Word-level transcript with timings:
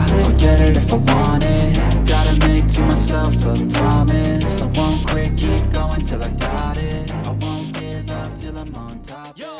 I'll 0.00 0.32
get 0.34 0.60
it 0.60 0.76
if 0.76 0.92
I 0.92 0.96
want 0.96 1.42
it 1.42 2.06
Gotta 2.06 2.36
make 2.38 2.68
to 2.68 2.80
myself 2.80 3.34
a 3.44 3.66
promise 3.66 4.60
I 4.62 4.66
won't 4.66 5.06
quit, 5.06 5.36
keep 5.36 5.70
going 5.70 6.02
till 6.02 6.22
I 6.22 6.30
got 6.30 6.76
it 6.76 7.10
I 7.10 7.32
won't 7.32 7.72
give 7.74 8.08
up 8.10 8.38
till 8.38 8.56
I'm 8.56 8.74
on 8.74 9.02
top 9.02 9.36
Yo, 9.38 9.56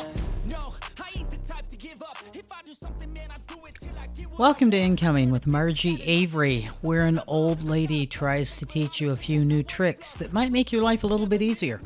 no, 0.47 0.73
I 0.97 1.09
ain't 1.17 1.29
the 1.29 1.37
type 1.51 1.67
to 1.67 1.75
give 1.75 2.01
up. 2.01 2.17
If 2.33 2.51
I 2.51 2.61
do 2.65 2.73
something, 2.73 3.11
man, 3.13 3.27
I 3.29 3.53
do 3.53 3.65
it 3.65 3.75
till 3.81 3.89
I 4.01 4.07
get 4.15 4.39
Welcome 4.39 4.71
to 4.71 4.77
Incoming 4.77 5.29
with 5.31 5.45
Margie 5.45 6.01
Avery, 6.03 6.69
where 6.81 7.01
an 7.01 7.21
old 7.27 7.63
lady 7.63 8.07
tries 8.07 8.57
to 8.57 8.65
teach 8.65 9.01
you 9.01 9.11
a 9.11 9.17
few 9.17 9.43
new 9.43 9.63
tricks 9.63 10.15
that 10.15 10.31
might 10.31 10.51
make 10.51 10.71
your 10.71 10.81
life 10.81 11.03
a 11.03 11.07
little 11.07 11.27
bit 11.27 11.41
easier. 11.41 11.81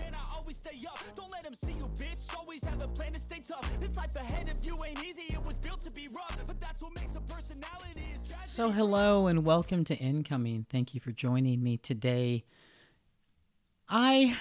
So, 8.54 8.70
hello 8.70 9.26
and 9.26 9.44
welcome 9.44 9.84
to 9.86 9.96
Incoming. 9.96 10.68
Thank 10.70 10.94
you 10.94 11.00
for 11.00 11.12
joining 11.12 11.64
me 11.64 11.78
today. 11.78 12.44
I 13.90 14.38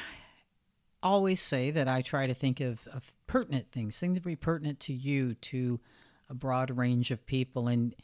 always 1.02 1.40
say 1.40 1.70
that 1.70 1.88
I 1.88 2.02
try 2.02 2.26
to 2.26 2.34
think 2.34 2.60
of, 2.60 2.86
of 2.88 3.14
pertinent 3.26 3.72
things, 3.72 3.98
things 3.98 4.12
that 4.12 4.22
be 4.22 4.36
pertinent 4.36 4.80
to 4.80 4.92
you, 4.92 5.32
to 5.36 5.80
a 6.28 6.34
broad 6.34 6.76
range 6.76 7.10
of 7.10 7.24
people. 7.24 7.68
And 7.68 7.94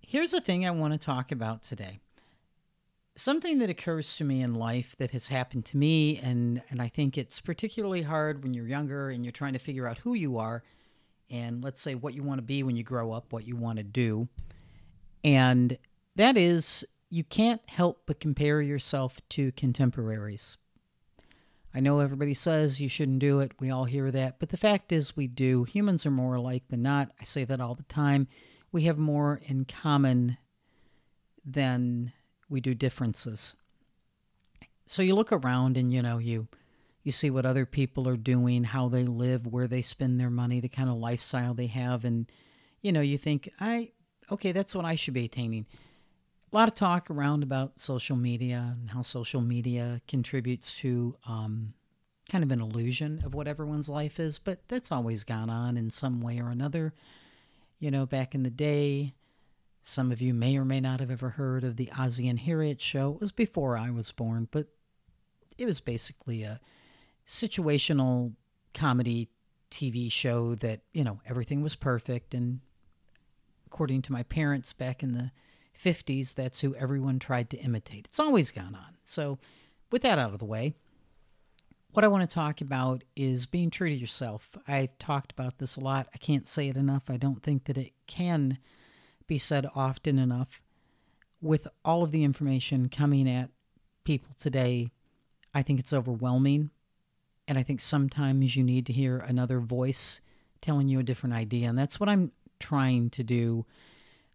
here's 0.00 0.30
the 0.30 0.40
thing 0.40 0.64
I 0.64 0.70
want 0.70 0.94
to 0.94 0.98
talk 0.98 1.30
about 1.30 1.62
today. 1.62 2.00
Something 3.14 3.58
that 3.58 3.68
occurs 3.68 4.16
to 4.16 4.24
me 4.24 4.40
in 4.40 4.54
life 4.54 4.96
that 4.96 5.10
has 5.10 5.28
happened 5.28 5.66
to 5.66 5.76
me, 5.76 6.16
and, 6.16 6.62
and 6.70 6.80
I 6.80 6.88
think 6.88 7.18
it's 7.18 7.42
particularly 7.42 8.00
hard 8.00 8.42
when 8.42 8.54
you're 8.54 8.66
younger 8.66 9.10
and 9.10 9.22
you're 9.22 9.32
trying 9.32 9.52
to 9.52 9.58
figure 9.58 9.86
out 9.86 9.98
who 9.98 10.14
you 10.14 10.38
are 10.38 10.62
and 11.30 11.62
let's 11.62 11.82
say 11.82 11.94
what 11.94 12.14
you 12.14 12.22
want 12.22 12.38
to 12.38 12.42
be 12.42 12.62
when 12.62 12.76
you 12.76 12.84
grow 12.84 13.12
up, 13.12 13.34
what 13.34 13.46
you 13.46 13.54
want 13.54 13.76
to 13.76 13.82
do. 13.82 14.28
And 15.24 15.78
that 16.16 16.36
is, 16.36 16.84
you 17.10 17.24
can't 17.24 17.60
help 17.66 18.02
but 18.06 18.20
compare 18.20 18.60
yourself 18.60 19.20
to 19.30 19.52
contemporaries. 19.52 20.58
I 21.74 21.80
know 21.80 22.00
everybody 22.00 22.34
says 22.34 22.80
you 22.80 22.88
shouldn't 22.88 23.20
do 23.20 23.40
it. 23.40 23.52
We 23.58 23.70
all 23.70 23.84
hear 23.84 24.10
that. 24.10 24.38
But 24.38 24.50
the 24.50 24.56
fact 24.56 24.92
is, 24.92 25.16
we 25.16 25.26
do. 25.26 25.64
Humans 25.64 26.04
are 26.04 26.10
more 26.10 26.34
alike 26.34 26.68
than 26.68 26.82
not. 26.82 27.10
I 27.20 27.24
say 27.24 27.44
that 27.44 27.60
all 27.60 27.74
the 27.74 27.82
time. 27.84 28.28
We 28.72 28.82
have 28.84 28.98
more 28.98 29.40
in 29.44 29.64
common 29.64 30.38
than 31.44 32.12
we 32.48 32.60
do 32.60 32.74
differences. 32.74 33.56
So 34.86 35.02
you 35.02 35.14
look 35.14 35.32
around 35.32 35.76
and, 35.76 35.90
you 35.90 36.02
know, 36.02 36.18
you. 36.18 36.48
You 37.04 37.10
see 37.10 37.30
what 37.30 37.46
other 37.46 37.66
people 37.66 38.08
are 38.08 38.16
doing, 38.16 38.62
how 38.62 38.88
they 38.88 39.02
live, 39.02 39.46
where 39.46 39.66
they 39.66 39.82
spend 39.82 40.20
their 40.20 40.30
money, 40.30 40.60
the 40.60 40.68
kind 40.68 40.88
of 40.88 40.96
lifestyle 40.96 41.52
they 41.52 41.66
have, 41.66 42.04
and 42.04 42.30
you 42.80 42.92
know, 42.92 43.00
you 43.00 43.18
think, 43.18 43.48
I 43.58 43.90
okay, 44.32 44.52
that's 44.52 44.74
what 44.74 44.84
I 44.84 44.94
should 44.94 45.14
be 45.14 45.26
attaining. 45.26 45.66
A 46.52 46.56
lot 46.56 46.68
of 46.68 46.74
talk 46.74 47.10
around 47.10 47.42
about 47.42 47.80
social 47.80 48.16
media 48.16 48.76
and 48.78 48.90
how 48.90 49.02
social 49.02 49.40
media 49.40 50.00
contributes 50.06 50.74
to 50.78 51.16
um, 51.26 51.74
kind 52.30 52.44
of 52.44 52.50
an 52.50 52.60
illusion 52.60 53.22
of 53.24 53.34
what 53.34 53.48
everyone's 53.48 53.88
life 53.88 54.18
is, 54.18 54.38
but 54.38 54.60
that's 54.68 54.92
always 54.92 55.24
gone 55.24 55.50
on 55.50 55.76
in 55.76 55.90
some 55.90 56.20
way 56.20 56.40
or 56.40 56.48
another. 56.48 56.92
You 57.78 57.90
know, 57.90 58.06
back 58.06 58.34
in 58.34 58.42
the 58.42 58.50
day, 58.50 59.14
some 59.82 60.12
of 60.12 60.20
you 60.20 60.32
may 60.34 60.56
or 60.56 60.64
may 60.64 60.80
not 60.80 61.00
have 61.00 61.10
ever 61.10 61.30
heard 61.30 61.64
of 61.64 61.76
the 61.76 61.90
Ozzie 61.98 62.28
and 62.28 62.38
Harriet 62.38 62.80
show. 62.80 63.14
It 63.14 63.20
was 63.20 63.32
before 63.32 63.76
I 63.76 63.90
was 63.90 64.12
born, 64.12 64.48
but 64.50 64.68
it 65.58 65.66
was 65.66 65.80
basically 65.80 66.42
a 66.42 66.60
situational 67.26 68.34
comedy 68.74 69.28
TV 69.70 70.10
show 70.12 70.54
that, 70.56 70.82
you 70.92 71.02
know, 71.02 71.20
everything 71.26 71.62
was 71.62 71.74
perfect. 71.74 72.34
And 72.34 72.60
according 73.72 74.02
to 74.02 74.12
my 74.12 74.22
parents 74.24 74.74
back 74.74 75.02
in 75.02 75.14
the 75.14 75.30
50s, 75.82 76.34
that's 76.34 76.60
who 76.60 76.74
everyone 76.74 77.18
tried 77.18 77.48
to 77.48 77.56
imitate. 77.56 78.04
It's 78.04 78.20
always 78.20 78.50
gone 78.50 78.74
on. 78.74 78.98
So, 79.02 79.38
with 79.90 80.02
that 80.02 80.18
out 80.18 80.34
of 80.34 80.38
the 80.38 80.44
way, 80.44 80.74
what 81.92 82.04
I 82.04 82.08
want 82.08 82.28
to 82.28 82.34
talk 82.34 82.60
about 82.60 83.02
is 83.16 83.46
being 83.46 83.70
true 83.70 83.88
to 83.88 83.94
yourself. 83.94 84.58
I've 84.68 84.96
talked 84.98 85.32
about 85.32 85.58
this 85.58 85.76
a 85.76 85.80
lot. 85.80 86.08
I 86.14 86.18
can't 86.18 86.46
say 86.46 86.68
it 86.68 86.76
enough. 86.76 87.04
I 87.08 87.16
don't 87.16 87.42
think 87.42 87.64
that 87.64 87.78
it 87.78 87.92
can 88.06 88.58
be 89.26 89.38
said 89.38 89.66
often 89.74 90.18
enough. 90.18 90.60
With 91.40 91.66
all 91.84 92.02
of 92.02 92.12
the 92.12 92.24
information 92.24 92.90
coming 92.90 93.28
at 93.28 93.50
people 94.04 94.34
today, 94.38 94.90
I 95.54 95.62
think 95.62 95.80
it's 95.80 95.92
overwhelming. 95.94 96.70
And 97.48 97.58
I 97.58 97.62
think 97.62 97.80
sometimes 97.80 98.54
you 98.54 98.64
need 98.64 98.86
to 98.86 98.92
hear 98.92 99.16
another 99.16 99.60
voice 99.60 100.20
telling 100.60 100.88
you 100.88 101.00
a 101.00 101.02
different 101.02 101.34
idea. 101.34 101.68
And 101.68 101.78
that's 101.78 101.98
what 101.98 102.08
I'm 102.08 102.32
trying 102.62 103.10
to 103.10 103.22
do 103.22 103.66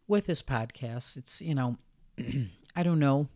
with 0.08 0.28
this 0.28 0.42
podcast. 0.42 1.18
It's, 1.18 1.42
you 1.42 1.56
know, 1.56 1.78
I 2.76 2.84
don't 2.84 3.00
know 3.00 3.28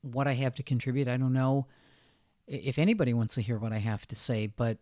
what 0.00 0.26
I 0.26 0.32
have 0.32 0.54
to 0.56 0.62
contribute. 0.62 1.06
I 1.06 1.16
don't 1.16 1.32
know 1.32 1.66
if 2.46 2.78
anybody 2.78 3.14
wants 3.14 3.34
to 3.34 3.42
hear 3.42 3.58
what 3.58 3.72
I 3.72 3.78
have 3.78 4.06
to 4.08 4.16
say, 4.16 4.46
but 4.46 4.78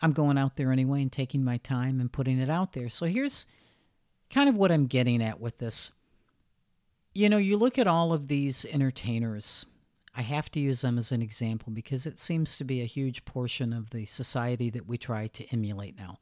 I'm 0.00 0.12
going 0.12 0.38
out 0.38 0.56
there 0.56 0.72
anyway 0.72 1.02
and 1.02 1.12
taking 1.12 1.44
my 1.44 1.58
time 1.58 2.00
and 2.00 2.12
putting 2.12 2.38
it 2.38 2.50
out 2.50 2.72
there. 2.72 2.88
So 2.88 3.06
here's 3.06 3.46
kind 4.30 4.48
of 4.48 4.56
what 4.56 4.72
I'm 4.72 4.86
getting 4.86 5.22
at 5.22 5.40
with 5.40 5.58
this. 5.58 5.90
You 7.12 7.28
know, 7.28 7.36
you 7.36 7.56
look 7.56 7.78
at 7.78 7.86
all 7.86 8.12
of 8.12 8.28
these 8.28 8.64
entertainers, 8.66 9.66
I 10.16 10.22
have 10.22 10.50
to 10.52 10.60
use 10.60 10.80
them 10.80 10.98
as 10.98 11.12
an 11.12 11.22
example 11.22 11.72
because 11.72 12.06
it 12.06 12.18
seems 12.18 12.56
to 12.56 12.64
be 12.64 12.80
a 12.80 12.86
huge 12.86 13.24
portion 13.24 13.72
of 13.72 13.90
the 13.90 14.06
society 14.06 14.70
that 14.70 14.86
we 14.86 14.96
try 14.98 15.26
to 15.28 15.46
emulate 15.52 15.98
now. 15.98 16.18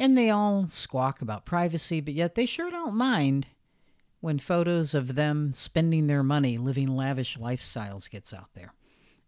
And 0.00 0.16
they 0.16 0.30
all 0.30 0.66
squawk 0.66 1.20
about 1.20 1.44
privacy, 1.44 2.00
but 2.00 2.14
yet 2.14 2.34
they 2.34 2.46
sure 2.46 2.70
don't 2.70 2.94
mind 2.94 3.48
when 4.20 4.38
photos 4.38 4.94
of 4.94 5.14
them 5.14 5.52
spending 5.52 6.06
their 6.06 6.22
money 6.22 6.56
living 6.56 6.96
lavish 6.96 7.36
lifestyles 7.36 8.08
gets 8.08 8.32
out 8.32 8.48
there. 8.54 8.72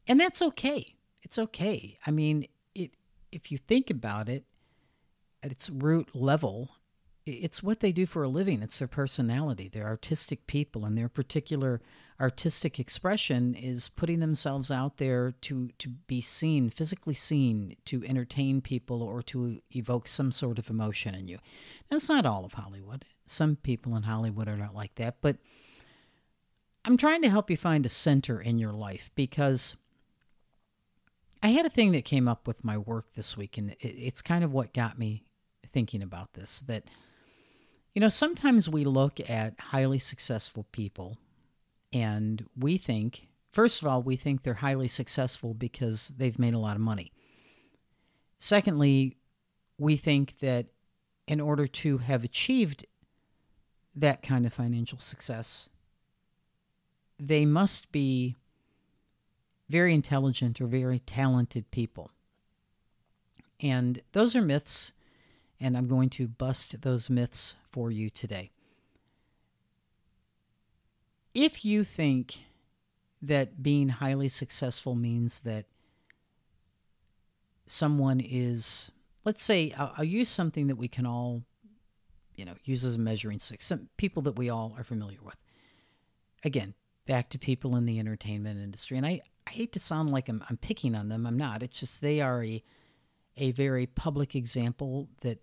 And 0.09 0.19
that's 0.19 0.41
okay. 0.41 0.95
It's 1.21 1.39
okay. 1.39 1.99
I 2.07 2.11
mean, 2.11 2.47
it 2.75 2.93
if 3.31 3.53
you 3.53 3.59
think 3.59 3.91
about 3.91 4.31
it 4.31 4.47
at 5.43 5.53
its 5.53 5.69
root 5.69 6.09
level, 6.15 6.71
it's 7.25 7.63
what 7.63 7.81
they 7.81 7.93
do 7.93 8.07
for 8.07 8.23
a 8.23 8.29
living. 8.29 8.63
It's 8.63 8.79
their 8.79 8.89
personality. 8.89 9.69
They're 9.69 9.87
artistic 9.87 10.47
people, 10.47 10.85
and 10.85 10.97
their 10.97 11.09
particular 11.09 11.81
artistic 12.21 12.79
expression 12.79 13.55
is 13.55 13.89
putting 13.89 14.21
themselves 14.21 14.71
out 14.71 14.99
there 14.99 15.33
to 15.43 15.71
to 15.79 15.89
be 15.89 16.21
seen, 16.21 16.71
physically 16.71 17.15
seen, 17.15 17.77
to 17.87 18.05
entertain 18.05 18.61
people 18.61 19.03
or 19.03 19.23
to 19.23 19.61
evoke 19.75 20.09
some 20.09 20.33
sort 20.33 20.59
of 20.59 20.71
emotion 20.71 21.15
in 21.15 21.29
you. 21.29 21.39
Now, 21.91 21.97
it's 21.97 22.09
not 22.09 22.27
all 22.27 22.45
of 22.45 22.55
Hollywood. 22.55 23.05
Some 23.27 23.57
people 23.57 23.97
in 23.97 24.03
Hollywood 24.03 24.49
are 24.49 24.57
not 24.57 24.75
like 24.75 24.97
that, 24.97 25.17
but 25.21 25.37
I'm 26.85 26.97
trying 26.97 27.23
to 27.23 27.31
help 27.31 27.51
you 27.51 27.57
find 27.57 27.87
a 27.87 27.89
center 27.89 28.41
in 28.41 28.59
your 28.59 28.73
life 28.73 29.11
because 29.15 29.77
I 31.43 31.49
had 31.49 31.67
a 31.67 31.71
thing 31.71 31.93
that 31.93 32.05
came 32.05 32.27
up 32.27 32.47
with 32.47 32.65
my 32.65 32.79
work 32.79 33.15
this 33.15 33.37
week, 33.37 33.59
and 33.59 33.77
it's 33.81 34.23
kind 34.23 34.43
of 34.43 34.53
what 34.53 34.75
got 34.75 34.99
me 34.99 35.25
thinking 35.73 36.03
about 36.03 36.35
this. 36.35 36.61
That 36.67 36.85
you 37.95 38.01
know, 38.01 38.09
sometimes 38.09 38.69
we 38.69 38.85
look 38.85 39.19
at 39.29 39.59
highly 39.61 39.99
successful 39.99 40.67
people 40.73 41.19
and 41.93 42.47
we 42.57 42.79
think, 42.79 43.29
first 43.53 43.83
of 43.83 43.89
all, 43.89 44.03
we 44.03 44.17
think 44.17 44.43
they're 44.43 44.55
highly 44.55 44.89
successful 44.89 45.53
because 45.53 46.09
they've 46.17 46.39
made 46.39 46.55
a 46.55 46.59
lot 46.59 46.77
of 46.77 46.83
money. 46.83 47.13
Secondly, 48.39 49.17
we 49.79 49.97
think 49.97 50.39
that 50.41 50.67
in 51.29 51.41
order 51.41 51.67
to 51.67 51.99
have 51.99 52.25
achieved 52.25 52.87
that 53.95 54.23
kind 54.23 54.47
of 54.47 54.55
financial 54.55 54.99
success, 54.99 55.69
they 57.19 57.45
must 57.45 57.93
be 57.93 58.37
very 59.69 59.95
intelligent 59.95 60.61
or 60.61 60.67
very 60.67 60.99
talented 60.99 61.71
people. 61.71 62.11
And 63.61 64.01
those 64.13 64.35
are 64.35 64.43
myths 64.43 64.93
and 65.63 65.77
I'm 65.77 65.87
going 65.87 66.11
to 66.11 66.27
bust 66.27 66.83
those 66.83 67.09
myths 67.09 67.57
for 67.71 67.91
you 67.91 68.11
today. 68.11 68.51
If 71.35 71.65
you 71.65 71.85
think 71.85 72.41
that 73.23 73.63
being 73.63 73.89
highly 73.89 74.29
successful 74.29 74.97
means 74.97 75.41
that 75.41 75.67
someone 77.65 78.21
is, 78.21 78.91
let's 79.25 79.43
say, 79.43 79.73
I'll, 79.79 79.95
I'll, 79.99 80.05
use 80.05 80.29
something 80.29 80.67
that 80.67 80.77
we 80.77 80.89
can 80.89 81.07
all, 81.07 81.45
you 82.35 82.45
know, 82.45 82.55
use 82.65 82.85
as 82.85 82.97
a 82.97 82.99
measuring 82.99 83.39
stick, 83.39 83.63
some 83.63 83.89
people 83.97 84.23
that 84.23 84.37
we 84.37 84.51
all 84.51 84.75
are 84.77 84.85
familiar 84.85 85.21
with. 85.23 85.37
Again, 86.45 86.75
back 87.07 87.31
to 87.31 87.39
people 87.39 87.77
in 87.77 87.87
the 87.87 88.01
entertainment 88.01 88.61
industry. 88.61 88.97
And 88.97 89.07
I, 89.07 89.21
I 89.47 89.51
hate 89.51 89.73
to 89.73 89.79
sound 89.79 90.11
like 90.11 90.29
I'm, 90.29 90.45
I'm 90.51 90.57
picking 90.57 90.97
on 90.97 91.09
them. 91.09 91.25
I'm 91.25 91.39
not. 91.39 91.63
It's 91.63 91.79
just 91.79 92.03
they 92.03 92.21
are 92.21 92.43
a, 92.43 92.63
a 93.37 93.53
very 93.53 93.87
public 93.87 94.35
example 94.35 95.09
that 95.21 95.41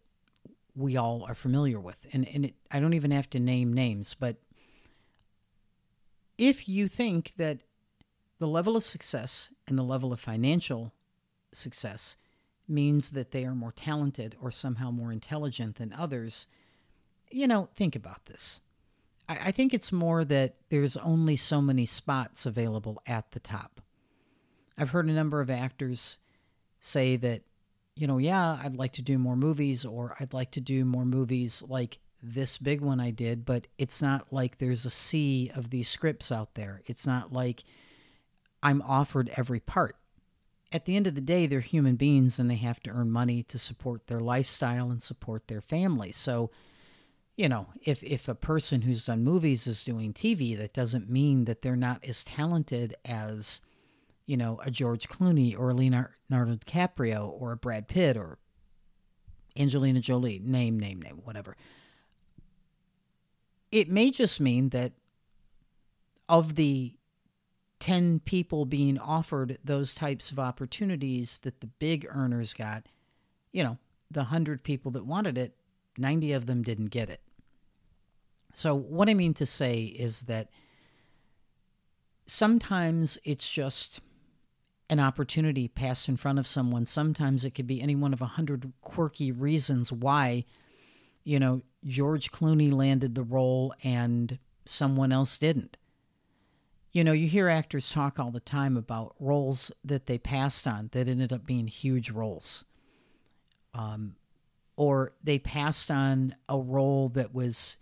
we 0.80 0.96
all 0.96 1.26
are 1.28 1.36
familiar 1.36 1.80
with. 1.80 2.08
And, 2.14 2.28
and 2.34 2.46
it, 2.46 2.56
I 2.72 2.80
don't 2.80 2.94
even 2.94 3.12
have 3.12 3.30
to 3.31 3.40
name 3.40 3.74
names, 3.74 4.16
but 4.18 4.38
if 6.38 6.70
you 6.70 6.88
think 6.88 7.34
that 7.36 7.60
the 8.40 8.48
level 8.48 8.78
of 8.78 8.86
success 8.86 9.54
and 9.68 9.78
the 9.78 9.84
level 9.84 10.14
of 10.14 10.22
financial 10.22 10.94
success 11.52 12.16
means 12.66 13.10
that 13.10 13.31
they 13.31 13.44
are 13.44 13.56
more 13.56 13.74
talented 13.74 14.38
or 14.42 14.52
somehow 14.52 14.90
more 14.90 15.12
intelligent 15.12 15.76
than 15.76 15.92
others, 15.92 16.48
you 17.30 17.46
know, 17.46 17.68
think 17.76 17.96
about 17.96 18.26
this. 18.28 18.62
I, 19.28 19.38
I 19.48 19.52
think 19.52 19.74
it's 19.74 19.92
more 19.92 20.24
that 20.24 20.56
there's 20.70 20.96
only 20.96 21.36
so 21.36 21.62
many 21.62 21.86
spots 21.86 22.46
available 22.46 23.02
at 23.06 23.31
the 23.31 23.40
top. 23.42 23.81
I've 24.78 24.92
heard 24.92 25.10
a 25.10 25.14
number 25.14 25.42
of 25.42 25.50
actors 25.50 26.20
say 26.80 27.18
that, 27.18 27.42
you 28.00 28.07
know, 28.07 28.18
yeah, 28.18 28.57
I'd 28.63 28.78
like 28.78 28.94
to 28.94 29.01
do 29.01 29.18
more 29.18 29.36
movies 29.36 29.84
or 29.84 30.16
I'd 30.22 30.34
like 30.34 30.51
to 30.51 30.62
do 30.62 30.86
more 30.86 31.04
movies 31.04 31.62
like 31.68 32.00
this 32.24 32.57
big 32.57 32.80
one 32.80 33.01
I 33.01 33.12
did, 33.12 33.44
but 33.44 33.68
it's 33.78 34.01
not 34.01 34.31
like 34.31 34.57
there's 34.57 34.86
a 34.86 34.90
sea 34.90 35.51
of 35.54 35.69
these 35.69 35.90
scripts 35.90 36.31
out 36.31 36.56
there. 36.56 36.81
It's 36.86 37.06
not 37.06 37.34
like 37.34 37.66
I'm 38.63 38.81
offered 38.84 39.30
every 39.36 39.60
part. 39.60 39.98
At 40.72 40.86
the 40.86 40.96
end 40.96 41.07
of 41.07 41.16
the 41.16 41.19
day, 41.19 41.46
they're 41.46 41.60
human 41.60 41.98
beings 41.98 42.40
and 42.40 42.50
they 42.50 42.56
have 42.56 42.80
to 42.84 42.90
earn 42.90 43.12
money 43.12 43.44
to 43.44 43.60
support 43.60 44.07
their 44.07 44.22
lifestyle 44.22 44.92
and 44.92 45.04
support 45.04 45.50
their 45.50 45.62
family. 45.62 46.13
So, 46.13 46.52
you 47.36 47.50
know, 47.50 47.68
if 47.84 48.02
if 48.02 48.30
a 48.30 48.36
person 48.36 48.84
who's 48.84 49.07
done 49.07 49.25
movies 49.25 49.68
is 49.68 49.84
doing 49.84 50.13
TV, 50.13 50.57
that 50.57 50.74
doesn't 50.74 51.10
mean 51.10 51.44
that 51.45 51.63
they're 51.63 51.75
not 51.75 52.06
as 52.06 52.24
talented 52.24 52.95
as, 53.04 53.60
you 54.30 54.38
know, 54.38 54.60
a 54.64 54.70
George 54.70 55.10
Clooney 55.10 55.58
or 55.58 55.72
a 55.72 55.74
Leonardo 55.74 56.14
DiCaprio 56.30 57.30
or 57.42 57.52
a 57.52 57.58
Brad 57.58 57.88
Pitt 57.88 58.16
or 58.16 58.38
Angelina 59.58 60.02
Jolie, 60.02 60.40
name, 60.44 60.80
name, 60.80 61.02
name, 61.02 61.22
whatever. 61.24 61.58
It 63.72 63.90
may 63.90 64.12
just 64.12 64.40
mean 64.40 64.70
that 64.70 64.92
of 66.30 66.54
the 66.54 66.94
10 67.80 68.20
people 68.20 68.66
being 68.66 69.00
offered 69.00 69.58
those 69.64 69.96
types 69.96 70.30
of 70.30 70.38
opportunities 70.38 71.40
that 71.40 71.60
the 71.60 71.68
big 71.68 72.06
earners 72.08 72.54
got, 72.54 72.86
you 73.52 73.64
know, 73.64 73.80
the 74.12 74.20
100 74.20 74.62
people 74.62 74.92
that 74.92 75.08
wanted 75.08 75.40
it, 75.40 75.56
90 75.98 76.34
of 76.34 76.46
them 76.46 76.62
didn't 76.62 76.92
get 76.92 77.10
it. 77.10 77.22
So, 78.54 78.76
what 78.76 79.10
I 79.10 79.16
mean 79.16 79.34
to 79.36 79.48
say 79.48 79.86
is 79.86 80.22
that 80.22 80.50
sometimes 82.28 83.18
it's 83.24 83.50
just 83.50 84.02
an 84.90 85.00
opportunity 85.00 85.68
passed 85.68 86.10
in 86.10 86.18
front 86.18 86.40
of 86.40 86.48
someone. 86.48 86.86
Sometimes 86.86 87.46
it 87.46 87.52
could 87.52 87.68
be 87.68 87.82
any 87.82 87.96
one 87.96 88.14
of 88.14 88.22
a 88.22 88.26
hundred 88.26 88.72
quirky 88.82 89.32
reasons 89.32 89.92
why, 89.92 90.46
you 91.24 91.40
know, 91.40 91.62
George 91.86 92.32
Clooney 92.32 92.72
landed 92.74 93.16
the 93.16 93.24
role 93.24 93.74
and 93.84 94.40
someone 94.66 95.12
else 95.12 95.38
didn't. 95.38 95.78
You 96.92 97.04
know, 97.04 97.12
you 97.12 97.28
hear 97.28 97.50
actors 97.50 97.92
talk 97.92 98.20
all 98.20 98.32
the 98.32 98.40
time 98.40 98.76
about 98.76 99.16
roles 99.20 99.72
that 99.84 100.08
they 100.08 100.18
passed 100.18 100.66
on 100.66 100.90
that 100.94 101.08
ended 101.08 101.32
up 101.32 101.46
being 101.46 101.68
huge 101.68 102.10
roles. 102.10 102.66
Um, 103.76 104.16
or 104.76 105.14
they 105.24 105.38
passed 105.38 105.92
on 105.92 106.36
a 106.48 106.58
role 106.58 107.10
that 107.10 107.34
was, 107.34 107.78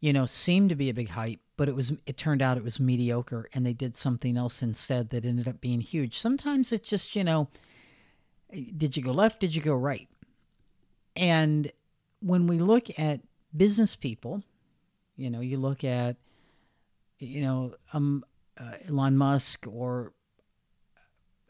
you 0.00 0.12
know, 0.12 0.26
seemed 0.26 0.68
to 0.68 0.76
be 0.76 0.88
a 0.90 0.94
big 0.94 1.08
hype, 1.08 1.40
but 1.56 1.68
it 1.68 1.74
was 1.74 1.92
it 2.06 2.16
turned 2.16 2.42
out 2.42 2.56
it 2.56 2.64
was 2.64 2.78
mediocre 2.78 3.48
and 3.52 3.64
they 3.64 3.72
did 3.72 3.96
something 3.96 4.36
else 4.36 4.62
instead 4.62 5.10
that 5.10 5.24
ended 5.24 5.48
up 5.48 5.60
being 5.60 5.80
huge. 5.80 6.18
Sometimes 6.18 6.72
it's 6.72 6.88
just, 6.88 7.16
you 7.16 7.24
know, 7.24 7.48
did 8.76 8.96
you 8.96 9.02
go 9.02 9.12
left, 9.12 9.40
did 9.40 9.54
you 9.54 9.62
go 9.62 9.74
right? 9.74 10.08
And 11.14 11.70
when 12.20 12.46
we 12.46 12.58
look 12.58 12.98
at 12.98 13.20
business 13.56 13.96
people, 13.96 14.42
you 15.16 15.30
know, 15.30 15.40
you 15.40 15.58
look 15.58 15.84
at 15.84 16.16
you 17.18 17.40
know, 17.40 17.74
um 17.92 18.24
uh, 18.58 18.74
Elon 18.88 19.16
Musk 19.16 19.66
or 19.66 20.12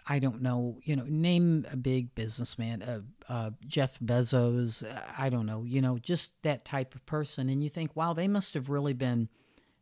I 0.09 0.21
don't 0.21 0.41
know, 0.41 0.79
you 0.85 0.95
know, 0.95 1.05
name 1.09 1.67
a 1.71 1.77
big 1.77 2.15
businessman, 2.15 2.83
uh, 2.83 3.01
uh, 3.29 3.51
Jeff 3.67 3.99
Bezos, 3.99 4.85
uh, 4.85 5.01
I 5.19 5.31
don't 5.31 5.47
know, 5.47 5.65
you 5.65 5.83
know, 5.83 5.99
just 5.99 6.41
that 6.43 6.65
type 6.65 6.95
of 6.95 7.05
person. 7.07 7.49
And 7.49 7.63
you 7.63 7.69
think, 7.69 7.97
wow, 7.97 8.13
they 8.13 8.29
must 8.29 8.55
have 8.55 8.69
really 8.69 8.93
been 8.93 9.29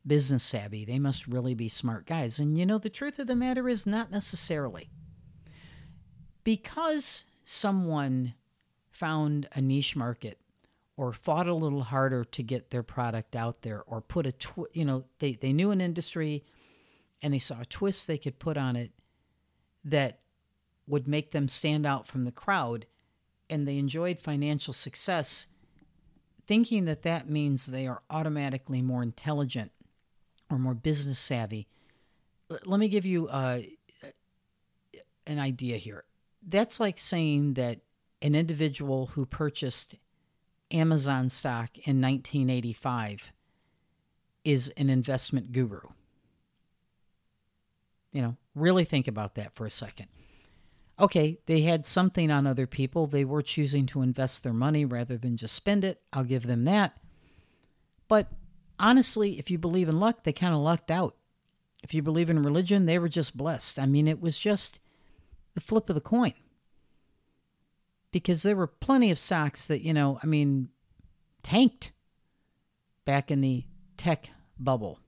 business 0.07 0.45
savvy. 0.45 0.85
They 0.85 0.99
must 0.99 1.27
really 1.27 1.55
be 1.55 1.69
smart 1.69 2.07
guys. 2.07 2.39
And, 2.39 2.59
you 2.59 2.67
know, 2.67 2.79
the 2.79 2.91
truth 2.91 3.19
of 3.19 3.27
the 3.27 3.37
matter 3.37 3.69
is 3.69 3.87
not 3.87 4.11
necessarily. 4.11 4.91
Because 6.43 7.25
someone 7.45 8.35
found 8.91 9.49
a 9.53 9.61
niche 9.61 9.97
market 9.97 10.39
or 10.97 11.13
fought 11.13 11.49
a 11.49 11.55
little 11.55 11.83
harder 11.83 12.25
to 12.25 12.43
get 12.43 12.71
their 12.71 12.83
product 12.83 13.35
out 13.35 13.63
there 13.63 13.83
or 13.87 14.01
put 14.01 14.27
a, 14.27 14.33
tw- 14.33 14.71
you 14.73 14.85
know, 14.85 15.05
they, 15.19 15.33
they 15.33 15.53
knew 15.53 15.71
an 15.71 15.81
industry 15.81 16.45
and 17.23 17.33
they 17.33 17.39
saw 17.39 17.61
a 17.61 17.67
twist 17.67 18.07
they 18.07 18.19
could 18.19 18.39
put 18.39 18.57
on 18.57 18.77
it 18.77 18.93
that 19.85 20.21
would 20.87 21.09
make 21.09 21.31
them 21.31 21.49
stand 21.49 21.87
out 21.87 22.07
from 22.07 22.25
the 22.25 22.33
crowd 22.33 22.87
and 23.51 23.67
they 23.67 23.79
enjoyed 23.79 24.19
financial 24.19 24.73
success, 24.73 25.49
thinking 26.47 26.85
that 26.85 27.03
that 27.03 27.29
means 27.29 27.67
they 27.67 27.87
are 27.87 28.03
automatically 28.11 28.83
more 28.83 29.03
intelligent 29.03 29.73
or 30.51 30.59
more 30.59 30.75
business 30.75 31.19
savvy. 31.19 31.67
Let 32.49 32.79
me 32.79 32.89
give 32.89 33.07
you 33.07 33.29
uh, 33.29 33.61
an 35.27 35.39
idea 35.39 35.77
here. 35.77 36.05
That's 36.47 36.79
like 36.79 36.99
saying 36.99 37.55
that 37.55 37.81
an 38.23 38.35
individual 38.35 39.07
who 39.07 39.27
purchased 39.27 39.97
Amazon 40.71 41.29
stock 41.29 41.77
in 41.79 42.01
1985 42.01 43.33
is 44.45 44.69
an 44.77 44.91
investment 44.91 45.53
guru. 45.53 45.81
You 48.13 48.23
know, 48.23 48.37
really 48.55 48.85
think 48.85 49.09
about 49.09 49.35
that 49.35 49.55
for 49.55 49.67
a 49.67 49.71
second. 49.71 50.09
Okay, 50.99 51.39
they 51.47 51.63
had 51.63 51.85
something 51.85 52.31
on 52.31 52.47
other 52.47 52.67
people. 52.67 53.07
They 53.07 53.25
were 53.25 53.43
choosing 53.43 53.87
to 53.87 54.03
invest 54.03 54.45
their 54.45 54.53
money 54.53 54.85
rather 54.85 55.17
than 55.17 55.37
just 55.37 55.55
spend 55.55 55.85
it. 55.85 56.01
I'll 56.13 56.25
give 56.25 56.47
them 56.47 56.65
that. 56.65 56.97
But 58.07 58.29
honestly, 58.79 59.39
if 59.39 59.51
you 59.51 59.59
believe 59.59 59.89
in 59.89 60.01
luck, 60.01 60.23
they 60.23 60.33
kind 60.33 60.55
of 60.55 60.61
lucked 60.61 60.91
out. 60.91 61.17
If 61.83 61.95
you 61.95 62.03
believe 62.03 62.31
in 62.31 62.43
religion, 62.43 62.87
they 62.87 62.99
were 62.99 63.09
just 63.09 63.37
blessed. 63.37 63.79
I 63.79 63.87
mean, 63.87 64.09
it 64.09 64.21
was 64.21 64.39
just 64.39 64.81
the 65.55 65.61
flip 65.61 65.89
of 65.89 65.95
the 65.95 66.01
coin. 66.01 66.33
Because 68.11 68.43
there 68.43 68.57
were 68.57 68.67
plenty 68.67 69.11
of 69.11 69.19
stocks 69.19 69.67
that, 69.67 69.83
you 69.83 69.93
know, 69.93 70.19
I 70.23 70.27
mean, 70.27 70.71
tanked 71.43 71.93
back 73.05 73.31
in 73.31 73.41
the 73.41 73.65
tech 73.97 74.31
bubble. 74.59 75.01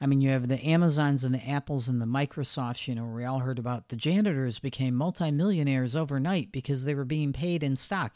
I 0.00 0.06
mean, 0.06 0.20
you 0.20 0.30
have 0.30 0.48
the 0.48 0.62
Amazons 0.66 1.24
and 1.24 1.34
the 1.34 1.48
Apples 1.48 1.88
and 1.88 2.02
the 2.02 2.06
Microsofts, 2.06 2.86
you 2.86 2.94
know, 2.94 3.06
we 3.06 3.24
all 3.24 3.38
heard 3.38 3.58
about 3.58 3.88
the 3.88 3.96
janitors 3.96 4.58
became 4.58 4.94
multimillionaires 4.94 5.96
overnight 5.96 6.52
because 6.52 6.84
they 6.84 6.94
were 6.94 7.04
being 7.04 7.32
paid 7.32 7.62
in 7.62 7.76
stock. 7.76 8.14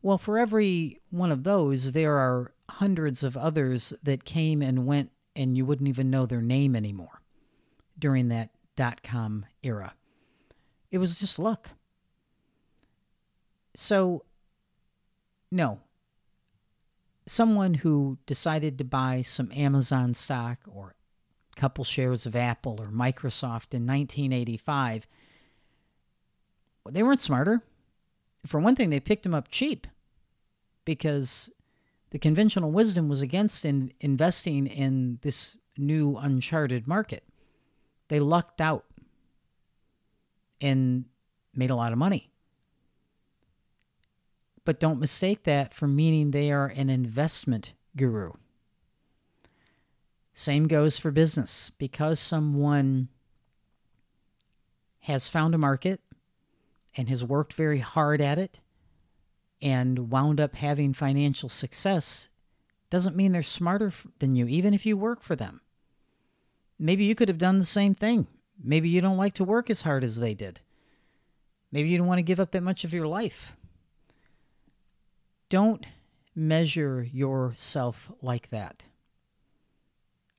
Well, 0.00 0.16
for 0.16 0.38
every 0.38 1.00
one 1.10 1.30
of 1.30 1.44
those, 1.44 1.92
there 1.92 2.16
are 2.16 2.53
hundreds 2.68 3.22
of 3.22 3.36
others 3.36 3.92
that 4.02 4.24
came 4.24 4.62
and 4.62 4.86
went 4.86 5.10
and 5.36 5.56
you 5.56 5.66
wouldn't 5.66 5.88
even 5.88 6.10
know 6.10 6.26
their 6.26 6.42
name 6.42 6.76
anymore 6.76 7.20
during 7.98 8.28
that 8.28 8.50
dot 8.76 9.02
com 9.02 9.46
era. 9.62 9.94
It 10.90 10.98
was 10.98 11.18
just 11.18 11.38
luck. 11.38 11.70
So, 13.74 14.24
no, 15.50 15.80
someone 17.26 17.74
who 17.74 18.18
decided 18.26 18.78
to 18.78 18.84
buy 18.84 19.22
some 19.22 19.50
Amazon 19.52 20.14
stock 20.14 20.58
or 20.66 20.94
a 21.56 21.60
couple 21.60 21.84
shares 21.84 22.26
of 22.26 22.36
Apple 22.36 22.80
or 22.80 22.86
Microsoft 22.86 23.74
in 23.74 23.86
1985, 23.86 25.06
they 26.90 27.02
weren't 27.02 27.20
smarter. 27.20 27.62
For 28.46 28.60
one 28.60 28.76
thing, 28.76 28.90
they 28.90 29.00
picked 29.00 29.22
them 29.22 29.34
up 29.34 29.48
cheap 29.48 29.86
because 30.84 31.50
the 32.14 32.18
conventional 32.20 32.70
wisdom 32.70 33.08
was 33.08 33.22
against 33.22 33.64
in 33.64 33.92
investing 33.98 34.68
in 34.68 35.18
this 35.22 35.56
new 35.76 36.16
uncharted 36.16 36.86
market. 36.86 37.24
They 38.06 38.20
lucked 38.20 38.60
out 38.60 38.84
and 40.60 41.06
made 41.56 41.70
a 41.70 41.74
lot 41.74 41.90
of 41.90 41.98
money. 41.98 42.30
But 44.64 44.78
don't 44.78 45.00
mistake 45.00 45.42
that 45.42 45.74
for 45.74 45.88
meaning 45.88 46.30
they 46.30 46.52
are 46.52 46.68
an 46.68 46.88
investment 46.88 47.74
guru. 47.96 48.30
Same 50.34 50.68
goes 50.68 51.00
for 51.00 51.10
business. 51.10 51.72
Because 51.78 52.20
someone 52.20 53.08
has 55.00 55.28
found 55.28 55.52
a 55.52 55.58
market 55.58 56.00
and 56.96 57.08
has 57.08 57.24
worked 57.24 57.54
very 57.54 57.80
hard 57.80 58.20
at 58.20 58.38
it 58.38 58.60
and 59.64 60.10
wound 60.10 60.40
up 60.40 60.56
having 60.56 60.92
financial 60.92 61.48
success 61.48 62.28
doesn't 62.90 63.16
mean 63.16 63.32
they're 63.32 63.42
smarter 63.42 63.90
than 64.18 64.36
you, 64.36 64.46
even 64.46 64.74
if 64.74 64.84
you 64.84 64.94
work 64.96 65.22
for 65.22 65.34
them. 65.34 65.62
Maybe 66.78 67.04
you 67.04 67.14
could 67.14 67.28
have 67.28 67.38
done 67.38 67.58
the 67.58 67.64
same 67.64 67.94
thing. 67.94 68.26
Maybe 68.62 68.90
you 68.90 69.00
don't 69.00 69.16
like 69.16 69.34
to 69.34 69.44
work 69.44 69.70
as 69.70 69.82
hard 69.82 70.04
as 70.04 70.20
they 70.20 70.34
did. 70.34 70.60
Maybe 71.72 71.88
you 71.88 71.96
don't 71.96 72.06
want 72.06 72.18
to 72.18 72.22
give 72.22 72.38
up 72.38 72.50
that 72.50 72.62
much 72.62 72.84
of 72.84 72.92
your 72.92 73.06
life. 73.06 73.56
Don't 75.48 75.86
measure 76.36 77.02
yourself 77.02 78.12
like 78.20 78.50
that. 78.50 78.84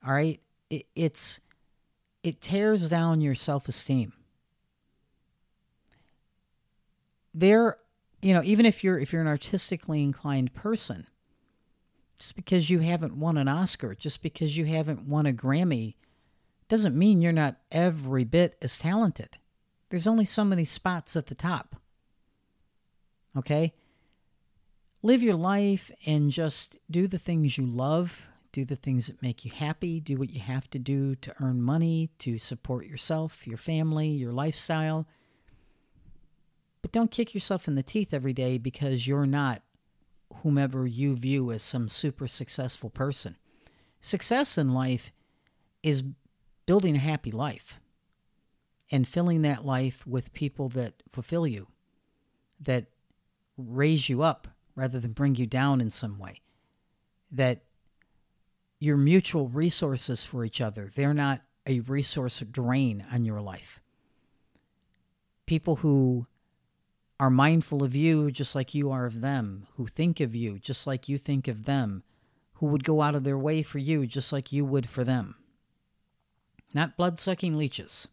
All 0.06 0.14
right? 0.14 0.40
It, 0.70 0.86
it's 0.96 1.40
it 2.24 2.42
tears 2.42 2.90
down 2.90 3.22
your 3.22 3.36
self-esteem. 3.36 4.14
There, 7.34 7.78
you 8.26 8.34
know, 8.34 8.42
even 8.44 8.66
if 8.66 8.84
you're 8.84 8.98
if 8.98 9.14
you're 9.14 9.22
an 9.22 9.28
artistically 9.28 10.02
inclined 10.02 10.56
person, 10.56 11.06
Just 12.18 12.36
because 12.36 12.72
you 12.72 12.80
haven't 12.80 13.16
won 13.16 13.38
an 13.38 13.48
Oscar, 13.48 13.94
just 13.94 14.24
because 14.24 14.58
you 14.58 14.66
haven't 14.66 15.08
won 15.08 15.28
a 15.28 15.32
Grammy, 15.32 15.94
doesn't 16.68 16.98
mean 16.98 17.22
you're 17.22 17.32
not 17.32 17.58
every 17.72 18.24
bit 18.24 18.58
as 18.64 18.80
talented. 18.80 19.38
There's 19.90 20.08
only 20.08 20.26
so 20.26 20.44
many 20.44 20.66
spots 20.66 21.16
at 21.16 21.28
the 21.28 21.36
top. 21.36 21.76
Okay? 23.38 23.74
Live 25.04 25.22
your 25.22 25.36
life 25.36 25.92
and 26.08 26.32
just 26.32 26.78
do 26.90 27.08
the 27.08 27.20
things 27.20 27.60
you 27.60 27.68
love, 27.68 28.28
do 28.52 28.66
the 28.66 28.76
things 28.76 29.06
that 29.06 29.22
make 29.22 29.46
you 29.46 29.52
happy, 29.52 30.00
do 30.00 30.18
what 30.18 30.32
you 30.32 30.40
have 30.40 30.68
to 30.72 30.80
do 30.80 31.14
to 31.16 31.36
earn 31.42 31.62
money, 31.62 32.10
to 32.20 32.40
support 32.40 32.88
yourself, 32.88 33.46
your 33.46 33.58
family, 33.58 34.08
your 34.08 34.34
lifestyle. 34.34 35.06
But 36.86 36.92
don't 36.92 37.10
kick 37.10 37.34
yourself 37.34 37.68
in 37.68 37.74
the 37.74 37.82
teeth 37.82 38.14
every 38.14 38.32
day 38.32 38.60
because 38.60 39.08
you're 39.08 39.26
not 39.26 39.64
whomever 40.44 40.86
you 40.86 41.16
view 41.16 41.52
as 41.52 41.64
some 41.64 41.90
super 41.90 42.28
successful 42.28 42.92
person. 42.92 43.38
Success 44.02 44.56
in 44.56 44.72
life 44.72 45.12
is 45.82 46.04
building 46.68 46.96
a 46.96 47.00
happy 47.00 47.32
life 47.32 47.80
and 48.92 49.08
filling 49.08 49.42
that 49.42 49.66
life 49.66 50.06
with 50.06 50.32
people 50.32 50.70
that 50.70 51.02
fulfill 51.10 51.48
you, 51.48 51.70
that 52.60 52.86
raise 53.58 54.08
you 54.08 54.22
up 54.22 54.48
rather 54.76 55.00
than 55.00 55.14
bring 55.14 55.34
you 55.34 55.48
down 55.48 55.82
in 55.82 55.90
some 55.90 56.20
way, 56.20 56.40
that 57.32 57.64
you're 58.80 58.96
mutual 58.96 59.48
resources 59.48 60.24
for 60.24 60.46
each 60.46 60.62
other. 60.62 60.92
They're 60.94 61.16
not 61.16 61.42
a 61.66 61.80
resource 61.80 62.42
drain 62.42 63.04
on 63.12 63.26
your 63.26 63.42
life. 63.42 63.82
People 65.48 65.78
who 65.78 66.28
are 67.20 67.30
mindful 67.30 67.84
of 67.84 67.96
you 67.96 68.30
just 68.30 68.56
like 68.56 68.74
you 68.74 68.92
are 68.92 69.06
of 69.06 69.22
them, 69.22 69.68
who 69.78 69.88
think 69.88 70.20
of 70.20 70.36
you 70.36 70.60
just 70.60 70.86
like 70.86 71.08
you 71.08 71.18
think 71.18 71.48
of 71.48 71.66
them, 71.66 72.04
who 72.56 72.66
would 72.68 72.84
go 72.84 73.02
out 73.02 73.16
of 73.16 73.24
their 73.24 73.38
way 73.38 73.64
for 73.64 73.80
you 73.80 74.06
just 74.06 74.34
like 74.34 74.52
you 74.52 74.66
would 74.66 74.90
for 74.90 75.04
them. 75.04 75.36
Not 76.74 76.98
blood 76.98 77.20
sucking 77.20 77.58
leeches. 77.58 78.08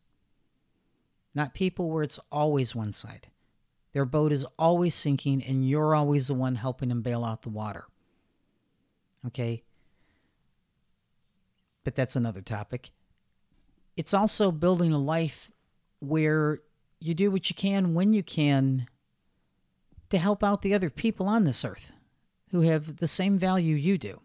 Not 1.35 1.54
people 1.54 1.90
where 1.90 2.02
it's 2.04 2.21
always 2.30 2.75
one 2.75 2.92
side. 2.92 3.28
Their 3.92 4.04
boat 4.04 4.32
is 4.32 4.47
always 4.59 4.94
sinking 4.94 5.42
and 5.42 5.68
you're 5.68 5.94
always 5.94 6.28
the 6.28 6.35
one 6.35 6.54
helping 6.54 6.88
them 6.88 7.02
bail 7.02 7.25
out 7.25 7.42
the 7.42 7.50
water. 7.50 7.87
Okay? 9.26 9.64
But 11.85 11.94
that's 11.94 12.16
another 12.16 12.40
topic. 12.40 12.90
It's 13.97 14.14
also 14.14 14.52
building 14.52 14.92
a 14.92 14.99
life 14.99 15.50
where 15.99 16.61
you 17.00 17.14
do 17.14 17.30
what 17.30 17.50
you 17.50 17.56
can 17.56 17.94
when 17.94 18.12
you 18.12 18.23
can 18.23 18.87
to 20.12 20.19
help 20.19 20.45
out 20.45 20.61
the 20.61 20.75
other 20.75 20.90
people 20.90 21.26
on 21.26 21.45
this 21.45 21.64
earth 21.64 21.90
who 22.50 22.61
have 22.61 22.99
the 22.99 23.07
same 23.07 23.38
value 23.38 23.75
you 23.75 23.97
do. 23.97 24.21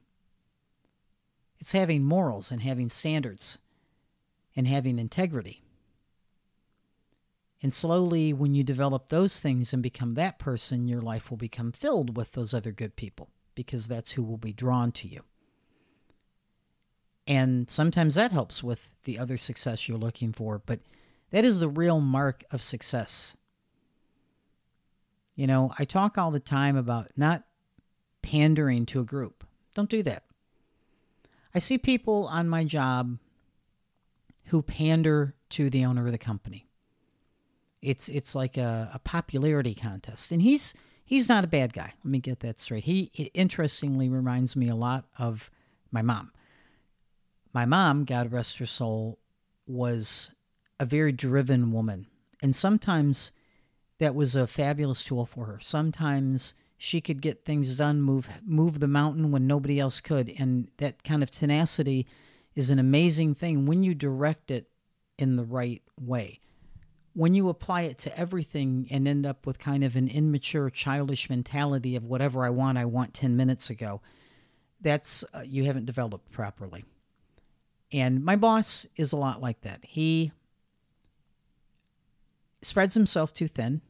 It's 1.59 1.71
having 1.71 2.03
morals 2.03 2.51
and 2.51 2.61
having 2.61 2.89
standards 2.89 3.57
and 4.53 4.67
having 4.67 4.99
integrity. 4.99 5.63
And 7.63 7.73
slowly, 7.73 8.33
when 8.33 8.53
you 8.53 8.65
develop 8.65 9.07
those 9.07 9.39
things 9.39 9.71
and 9.71 9.81
become 9.81 10.15
that 10.15 10.39
person, 10.39 10.89
your 10.89 11.01
life 11.01 11.29
will 11.29 11.37
become 11.37 11.71
filled 11.71 12.17
with 12.17 12.33
those 12.33 12.53
other 12.53 12.73
good 12.73 12.97
people 12.97 13.29
because 13.55 13.87
that's 13.87 14.11
who 14.11 14.23
will 14.23 14.37
be 14.37 14.51
drawn 14.51 14.91
to 14.91 15.07
you. 15.07 15.21
And 17.25 17.69
sometimes 17.69 18.15
that 18.15 18.33
helps 18.33 18.61
with 18.61 18.93
the 19.05 19.17
other 19.17 19.37
success 19.37 19.87
you're 19.87 19.97
looking 19.97 20.33
for, 20.33 20.59
but 20.59 20.81
that 21.29 21.45
is 21.45 21.61
the 21.61 21.69
real 21.69 22.01
mark 22.01 22.43
of 22.51 22.61
success. 22.61 23.36
You 25.37 25.45
know, 25.45 25.71
I 25.77 25.85
talk 25.85 26.17
all 26.17 26.31
the 26.31 26.39
time 26.39 26.75
about 26.75 27.11
not 27.15 27.43
pandering 28.23 28.87
to 28.87 28.99
a 28.99 29.05
group. 29.05 29.45
Don't 29.75 29.89
do 29.89 30.01
that. 30.03 30.23
I 31.53 31.59
see 31.59 31.77
people 31.77 32.27
on 32.27 32.49
my 32.49 32.65
job 32.65 33.19
who 34.45 34.63
pander 34.63 35.35
to 35.51 35.69
the 35.69 35.85
owner 35.85 36.07
of 36.07 36.11
the 36.11 36.17
company. 36.17 36.65
It's 37.83 38.09
it's 38.09 38.33
like 38.33 38.57
a, 38.57 38.89
a 38.93 38.99
popularity 38.99 39.75
contest, 39.75 40.31
and 40.31 40.41
he's 40.41 40.73
he's 41.05 41.29
not 41.29 41.43
a 41.43 41.47
bad 41.47 41.71
guy. 41.71 41.93
Let 42.03 42.11
me 42.11 42.19
get 42.19 42.39
that 42.39 42.59
straight. 42.59 42.85
He 42.85 43.11
interestingly 43.35 44.09
reminds 44.09 44.55
me 44.55 44.67
a 44.67 44.75
lot 44.75 45.05
of 45.19 45.51
my 45.91 46.01
mom. 46.01 46.31
My 47.53 47.65
mom, 47.65 48.05
God 48.05 48.31
rest 48.31 48.57
her 48.57 48.65
soul, 48.65 49.19
was 49.67 50.31
a 50.79 50.85
very 50.85 51.11
driven 51.11 51.71
woman, 51.71 52.07
and 52.41 52.55
sometimes 52.55 53.31
that 53.99 54.15
was 54.15 54.35
a 54.35 54.47
fabulous 54.47 55.03
tool 55.03 55.25
for 55.25 55.45
her. 55.45 55.59
Sometimes 55.61 56.53
she 56.77 57.01
could 57.01 57.21
get 57.21 57.43
things 57.43 57.77
done, 57.77 58.01
move 58.01 58.29
move 58.45 58.79
the 58.79 58.87
mountain 58.87 59.31
when 59.31 59.47
nobody 59.47 59.79
else 59.79 60.01
could, 60.01 60.33
and 60.37 60.69
that 60.77 61.03
kind 61.03 61.23
of 61.23 61.31
tenacity 61.31 62.05
is 62.55 62.69
an 62.69 62.79
amazing 62.79 63.33
thing 63.33 63.65
when 63.65 63.83
you 63.83 63.93
direct 63.95 64.51
it 64.51 64.69
in 65.17 65.35
the 65.35 65.43
right 65.43 65.81
way 65.99 66.39
when 67.17 67.33
you 67.33 67.49
apply 67.49 67.81
it 67.81 67.97
to 67.97 68.15
everything 68.15 68.87
and 68.91 69.07
end 69.07 69.25
up 69.25 69.47
with 69.47 69.57
kind 69.57 69.83
of 69.83 69.95
an 69.95 70.07
immature, 70.07 70.69
childish 70.69 71.31
mentality 71.31 71.95
of 71.95 72.03
whatever 72.03 72.45
I 72.45 72.51
want, 72.51 72.77
I 72.77 72.85
want 72.85 73.15
10 73.15 73.35
minutes 73.35 73.71
ago, 73.71 74.03
that's 74.81 75.23
uh, 75.33 75.41
you 75.43 75.63
haven't 75.63 75.87
developed 75.87 76.29
properly. 76.29 76.85
And 77.91 78.23
my 78.23 78.35
boss 78.35 78.85
is 78.95 79.13
a 79.13 79.17
lot 79.17 79.41
like 79.41 79.61
that. 79.61 79.83
He 79.83 80.31
spreads 82.61 82.93
himself 82.93 83.33
too 83.33 83.47
thin. 83.47 83.81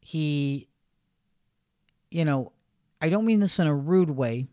He, 0.00 0.68
you 2.10 2.24
know, 2.24 2.52
I 3.00 3.08
don't 3.08 3.26
mean 3.26 3.40
this 3.40 3.58
in 3.58 3.66
a 3.66 3.74
rude 3.74 4.10
way. 4.10 4.46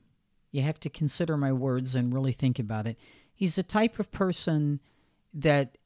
You 0.52 0.62
have 0.62 0.80
to 0.82 0.90
consider 0.90 1.38
my 1.38 1.52
words 1.52 1.96
and 1.96 2.14
really 2.14 2.32
think 2.32 2.60
about 2.60 2.88
it. 2.88 2.98
He's 3.34 3.56
the 3.56 3.64
type 3.64 4.00
of 4.00 4.12
person 4.12 4.80
that 5.34 5.78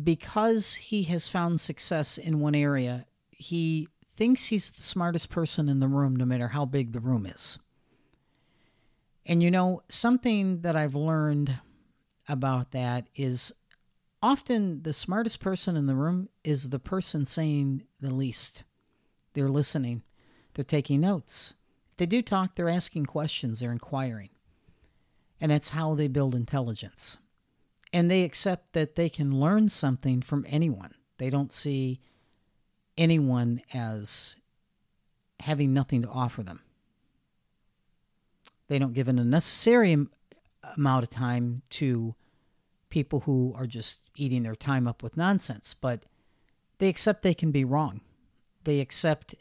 because 0.00 0.76
he 0.76 1.04
has 1.04 1.28
found 1.28 1.60
success 1.60 2.18
in 2.18 2.40
one 2.40 2.54
area, 2.54 3.06
he 3.30 3.88
thinks 4.16 4.46
he's 4.46 4.70
the 4.70 4.82
smartest 4.82 5.30
person 5.30 5.68
in 5.68 5.80
the 5.80 5.88
room, 5.88 6.14
no 6.14 6.24
matter 6.24 6.48
how 6.48 6.64
big 6.64 6.92
the 6.92 7.00
room 7.00 7.26
is. 7.26 7.58
And 9.26 9.42
you 9.42 9.50
know, 9.50 9.82
something 9.88 10.62
that 10.62 10.76
I've 10.76 10.94
learned 10.94 11.58
about 12.28 12.72
that 12.72 13.08
is 13.14 13.52
often 14.22 14.82
the 14.82 14.92
smartest 14.92 15.40
person 15.40 15.76
in 15.76 15.86
the 15.86 15.94
room 15.94 16.28
is 16.44 16.70
the 16.70 16.78
person 16.78 17.26
saying 17.26 17.84
the 18.00 18.12
least. 18.12 18.64
They're 19.34 19.48
listening, 19.48 20.02
they're 20.54 20.64
taking 20.64 21.00
notes. 21.00 21.54
If 21.92 21.98
they 21.98 22.06
do 22.06 22.22
talk, 22.22 22.54
they're 22.54 22.68
asking 22.68 23.06
questions, 23.06 23.60
they're 23.60 23.72
inquiring. 23.72 24.30
And 25.40 25.50
that's 25.52 25.70
how 25.70 25.94
they 25.94 26.08
build 26.08 26.34
intelligence 26.34 27.18
and 27.92 28.10
they 28.10 28.24
accept 28.24 28.72
that 28.72 28.94
they 28.94 29.08
can 29.08 29.40
learn 29.40 29.68
something 29.68 30.20
from 30.20 30.44
anyone. 30.48 30.94
They 31.18 31.30
don't 31.30 31.52
see 31.52 32.00
anyone 32.96 33.62
as 33.72 34.36
having 35.40 35.72
nothing 35.72 36.02
to 36.02 36.08
offer 36.08 36.42
them. 36.42 36.62
They 38.68 38.78
don't 38.78 38.92
give 38.92 39.08
an 39.08 39.18
unnecessary 39.18 39.96
amount 40.76 41.02
of 41.02 41.08
time 41.08 41.62
to 41.70 42.14
people 42.90 43.20
who 43.20 43.54
are 43.56 43.66
just 43.66 44.08
eating 44.16 44.42
their 44.42 44.56
time 44.56 44.86
up 44.86 45.02
with 45.02 45.16
nonsense, 45.16 45.74
but 45.74 46.04
they 46.78 46.88
accept 46.88 47.22
they 47.22 47.34
can 47.34 47.50
be 47.50 47.64
wrong. 47.64 48.00
They 48.64 48.80
accept 48.80 49.34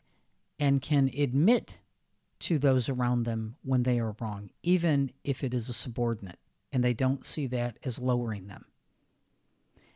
and 0.60 0.82
can 0.82 1.10
admit 1.18 1.78
to 2.40 2.60
those 2.60 2.90
around 2.90 3.24
them 3.24 3.56
when 3.64 3.84
they 3.84 4.00
are 4.00 4.16
wrong, 4.20 4.52
even 4.64 5.12
if 5.24 5.44
it 5.44 5.54
is 5.54 5.70
a 5.70 5.74
subordinate 5.74 6.40
and 6.72 6.84
they 6.84 6.94
don't 6.94 7.26
see 7.26 7.48
that 7.48 7.78
as 7.84 8.00
lowering 8.00 8.48
them. 8.48 8.66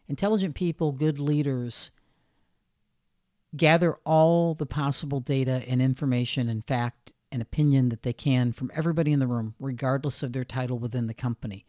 Intelligent 0.07 0.55
people, 0.55 0.91
good 0.91 1.19
leaders, 1.19 1.91
gather 3.55 3.95
all 4.05 4.55
the 4.55 4.65
possible 4.65 5.19
data 5.19 5.63
and 5.67 5.81
information 5.81 6.49
and 6.49 6.65
fact 6.65 7.11
and 7.31 7.41
opinion 7.41 7.89
that 7.89 8.03
they 8.03 8.13
can 8.13 8.51
from 8.51 8.71
everybody 8.73 9.11
in 9.11 9.19
the 9.19 9.27
room, 9.27 9.55
regardless 9.59 10.23
of 10.23 10.33
their 10.33 10.43
title 10.43 10.79
within 10.79 11.07
the 11.07 11.13
company. 11.13 11.65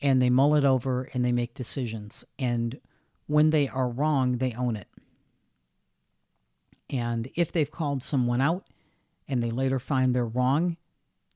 And 0.00 0.22
they 0.22 0.30
mull 0.30 0.54
it 0.54 0.64
over 0.64 1.08
and 1.12 1.24
they 1.24 1.32
make 1.32 1.54
decisions. 1.54 2.24
And 2.38 2.80
when 3.26 3.50
they 3.50 3.68
are 3.68 3.88
wrong, 3.88 4.38
they 4.38 4.54
own 4.54 4.76
it. 4.76 4.88
And 6.90 7.28
if 7.34 7.52
they've 7.52 7.70
called 7.70 8.02
someone 8.02 8.40
out 8.40 8.66
and 9.28 9.42
they 9.42 9.50
later 9.50 9.78
find 9.78 10.14
they're 10.14 10.24
wrong, 10.24 10.76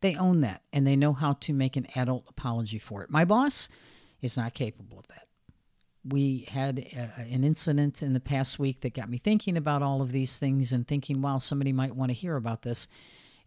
they 0.00 0.16
own 0.16 0.40
that 0.40 0.62
and 0.72 0.86
they 0.86 0.96
know 0.96 1.12
how 1.12 1.34
to 1.34 1.52
make 1.52 1.76
an 1.76 1.86
adult 1.94 2.24
apology 2.28 2.78
for 2.78 3.02
it. 3.02 3.10
My 3.10 3.24
boss 3.24 3.68
is 4.20 4.36
not 4.36 4.54
capable 4.54 4.98
of 4.98 5.08
that. 5.08 5.26
We 6.04 6.46
had 6.48 6.78
a, 6.78 7.12
an 7.20 7.44
incident 7.44 8.02
in 8.02 8.12
the 8.12 8.20
past 8.20 8.58
week 8.58 8.80
that 8.80 8.94
got 8.94 9.10
me 9.10 9.18
thinking 9.18 9.56
about 9.56 9.82
all 9.82 10.02
of 10.02 10.10
these 10.10 10.38
things 10.38 10.72
and 10.72 10.86
thinking, 10.86 11.22
wow, 11.22 11.38
somebody 11.38 11.72
might 11.72 11.94
want 11.94 12.10
to 12.10 12.14
hear 12.14 12.36
about 12.36 12.62
this. 12.62 12.88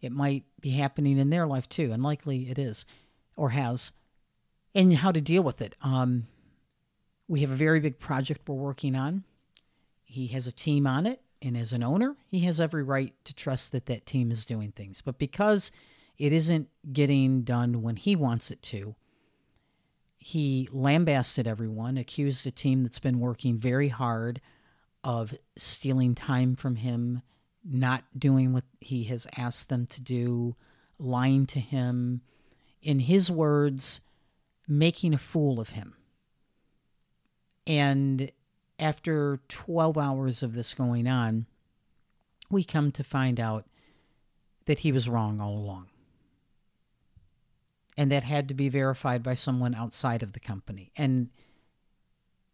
It 0.00 0.12
might 0.12 0.44
be 0.60 0.70
happening 0.70 1.18
in 1.18 1.30
their 1.30 1.46
life 1.46 1.68
too, 1.68 1.92
and 1.92 2.02
likely 2.02 2.48
it 2.48 2.58
is 2.58 2.86
or 3.36 3.50
has, 3.50 3.92
and 4.76 4.94
how 4.94 5.10
to 5.10 5.20
deal 5.20 5.42
with 5.42 5.60
it. 5.60 5.74
Um, 5.82 6.28
we 7.26 7.40
have 7.40 7.50
a 7.50 7.56
very 7.56 7.80
big 7.80 7.98
project 7.98 8.48
we're 8.48 8.54
working 8.54 8.94
on. 8.94 9.24
He 10.04 10.28
has 10.28 10.46
a 10.46 10.52
team 10.52 10.86
on 10.86 11.06
it, 11.06 11.20
and 11.42 11.56
as 11.56 11.72
an 11.72 11.82
owner, 11.82 12.14
he 12.28 12.40
has 12.40 12.60
every 12.60 12.84
right 12.84 13.12
to 13.24 13.34
trust 13.34 13.72
that 13.72 13.86
that 13.86 14.06
team 14.06 14.30
is 14.30 14.44
doing 14.44 14.70
things. 14.70 15.00
But 15.00 15.18
because 15.18 15.72
It 16.18 16.32
isn't 16.32 16.68
getting 16.92 17.42
done 17.42 17.82
when 17.82 17.96
he 17.96 18.16
wants 18.16 18.50
it 18.50 18.62
to. 18.62 18.94
He 20.18 20.68
lambasted 20.72 21.46
everyone, 21.46 21.98
accused 21.98 22.46
a 22.46 22.50
team 22.50 22.82
that's 22.82 22.98
been 22.98 23.20
working 23.20 23.58
very 23.58 23.88
hard 23.88 24.40
of 25.04 25.34
stealing 25.56 26.14
time 26.14 26.56
from 26.56 26.76
him, 26.76 27.22
not 27.64 28.04
doing 28.16 28.52
what 28.52 28.64
he 28.80 29.04
has 29.04 29.26
asked 29.36 29.68
them 29.68 29.86
to 29.86 30.02
do, 30.02 30.56
lying 30.98 31.46
to 31.46 31.60
him. 31.60 32.22
In 32.82 33.00
his 33.00 33.30
words, 33.30 34.00
making 34.68 35.14
a 35.14 35.18
fool 35.18 35.60
of 35.60 35.70
him. 35.70 35.94
And 37.66 38.30
after 38.78 39.40
12 39.48 39.98
hours 39.98 40.42
of 40.42 40.54
this 40.54 40.74
going 40.74 41.06
on, 41.06 41.46
we 42.50 42.62
come 42.62 42.92
to 42.92 43.04
find 43.04 43.40
out 43.40 43.66
that 44.66 44.80
he 44.80 44.92
was 44.92 45.08
wrong 45.08 45.40
all 45.40 45.56
along. 45.56 45.88
And 47.96 48.12
that 48.12 48.24
had 48.24 48.48
to 48.48 48.54
be 48.54 48.68
verified 48.68 49.22
by 49.22 49.34
someone 49.34 49.74
outside 49.74 50.22
of 50.22 50.32
the 50.32 50.40
company. 50.40 50.92
And 50.96 51.30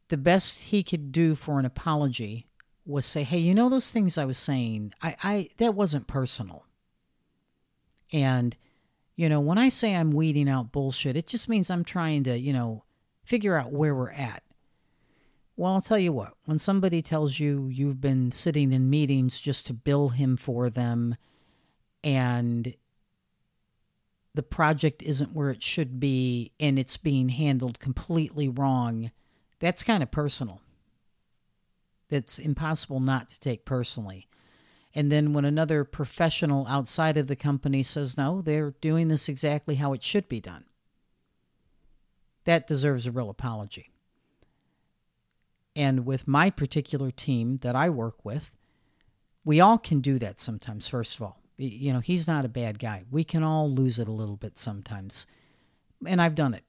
the 0.09 0.17
best 0.17 0.59
he 0.59 0.83
could 0.83 1.11
do 1.11 1.35
for 1.35 1.59
an 1.59 1.65
apology 1.65 2.47
was 2.85 3.07
say, 3.07 3.25
"Hey, 3.25 3.39
you 3.39 3.55
know 3.55 3.69
those 3.69 3.91
things 3.91 4.17
I 4.17 4.25
was 4.25 4.39
saying? 4.39 4.93
I, 5.03 5.17
I 5.23 5.49
that 5.57 5.75
wasn't 5.75 6.07
personal." 6.07 6.67
And 8.13 8.57
you 9.17 9.29
know, 9.29 9.41
when 9.41 9.59
I 9.59 9.69
say 9.69 9.95
I'm 9.95 10.11
weeding 10.11 10.49
out 10.49 10.73
bullshit, 10.73 11.17
it 11.17 11.27
just 11.27 11.49
means 11.49 11.71
I'm 11.71 11.85
trying 11.85 12.25
to, 12.25 12.39
you 12.39 12.53
know, 12.53 12.85
figure 13.25 13.57
out 13.57 13.73
where 13.73 13.95
we're 13.95 14.11
at. 14.11 14.43
Well, 15.57 15.75
I'll 15.75 15.83
tell 15.83 15.99
you 15.99 16.13
what, 16.13 16.35
when 16.47 16.59
somebody 16.59 17.03
tells 17.03 17.39
you 17.39 17.69
you've 17.69 18.01
been 18.01 18.33
sitting 18.33 18.73
in 18.73 18.89
meetings 18.89 19.39
just 19.39 19.67
to 19.67 19.75
bill 19.75 20.09
him 20.09 20.37
for 20.37 20.71
them 20.71 21.17
and 22.03 22.75
the 24.35 24.43
project 24.43 25.03
isn't 25.03 25.35
where 25.35 25.51
it 25.51 25.63
should 25.63 26.01
be 26.01 26.53
and 26.59 26.79
it's 26.79 26.97
being 26.97 27.29
handled 27.29 27.79
completely 27.79 28.49
wrong, 28.49 29.13
that's 29.61 29.83
kind 29.83 30.03
of 30.03 30.11
personal. 30.11 30.63
It's 32.09 32.39
impossible 32.39 33.01
not 33.01 33.29
to 33.29 33.41
take 33.41 33.65
personally. 33.65 34.29
And 34.95 35.11
then 35.11 35.33
when 35.33 35.45
another 35.45 35.85
professional 35.85 36.67
outside 36.67 37.17
of 37.17 37.27
the 37.27 37.37
company 37.37 37.83
says, 37.83 38.19
no, 38.19 38.43
they're 38.43 38.75
doing 38.81 39.09
this 39.09 39.29
exactly 39.29 39.77
how 39.77 39.93
it 39.93 40.03
should 40.03 40.29
be 40.29 40.41
done, 40.41 40.65
that 42.45 42.67
deserves 42.67 43.07
a 43.07 43.13
real 43.13 43.31
apology. 43.31 43.91
And 45.75 46.05
with 46.05 46.29
my 46.29 46.51
particular 46.51 47.11
team 47.11 47.59
that 47.59 47.75
I 47.75 47.89
work 47.89 48.25
with, 48.25 48.53
we 49.45 49.61
all 49.61 49.79
can 49.79 50.01
do 50.01 50.19
that 50.19 50.39
sometimes, 50.39 50.87
first 50.89 51.17
of 51.17 51.23
all. 51.23 51.39
You 51.57 51.93
know, 51.93 52.01
he's 52.01 52.29
not 52.29 52.45
a 52.45 52.49
bad 52.49 52.79
guy. 52.79 53.05
We 53.11 53.25
can 53.25 53.43
all 53.43 53.71
lose 53.71 53.99
it 53.99 54.09
a 54.09 54.13
little 54.13 54.37
bit 54.37 54.59
sometimes. 54.59 55.27
And 56.07 56.21
I've 56.21 56.35
done 56.35 56.53
it. 56.53 56.65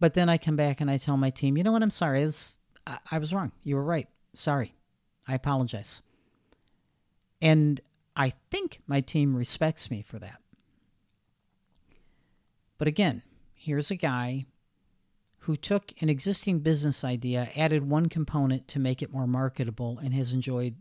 But 0.00 0.14
then 0.14 0.28
I 0.28 0.36
come 0.36 0.56
back 0.56 0.80
and 0.80 0.90
I 0.90 0.96
tell 0.96 1.16
my 1.16 1.30
team, 1.30 1.56
you 1.56 1.62
know 1.62 1.72
what? 1.72 1.82
I'm 1.82 1.90
sorry. 1.90 2.28
I 2.86 3.18
was 3.18 3.32
wrong. 3.32 3.52
You 3.62 3.76
were 3.76 3.84
right. 3.84 4.08
Sorry. 4.34 4.74
I 5.26 5.34
apologize. 5.34 6.02
And 7.42 7.80
I 8.14 8.32
think 8.50 8.80
my 8.86 9.00
team 9.00 9.34
respects 9.34 9.90
me 9.90 10.00
for 10.00 10.18
that. 10.20 10.40
But 12.78 12.86
again, 12.86 13.22
here's 13.54 13.90
a 13.90 13.96
guy 13.96 14.46
who 15.40 15.56
took 15.56 15.92
an 16.00 16.08
existing 16.08 16.60
business 16.60 17.02
idea, 17.02 17.50
added 17.56 17.88
one 17.88 18.08
component 18.08 18.68
to 18.68 18.78
make 18.78 19.02
it 19.02 19.12
more 19.12 19.26
marketable, 19.26 19.98
and 19.98 20.14
has 20.14 20.32
enjoyed 20.32 20.76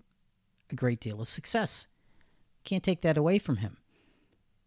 a 0.69 0.75
great 0.75 0.99
deal 0.99 1.19
of 1.19 1.27
success. 1.27 1.87
Can't 2.63 2.83
take 2.83 3.01
that 3.01 3.17
away 3.17 3.39
from 3.39 3.57
him. 3.57 3.77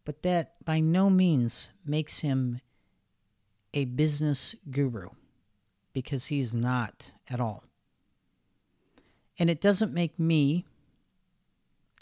But 0.04 0.22
that 0.22 0.54
by 0.64 0.80
no 0.80 1.08
means 1.08 1.70
makes 1.86 2.20
him 2.20 2.60
a 3.72 3.84
business 3.84 4.56
guru, 4.69 5.10
because 5.92 6.26
he's 6.26 6.54
not 6.54 7.12
at 7.30 7.40
all. 7.40 7.62
And 9.38 9.49
it 9.49 9.60
doesn't 9.60 9.95
make 9.95 10.19
me 10.19 10.64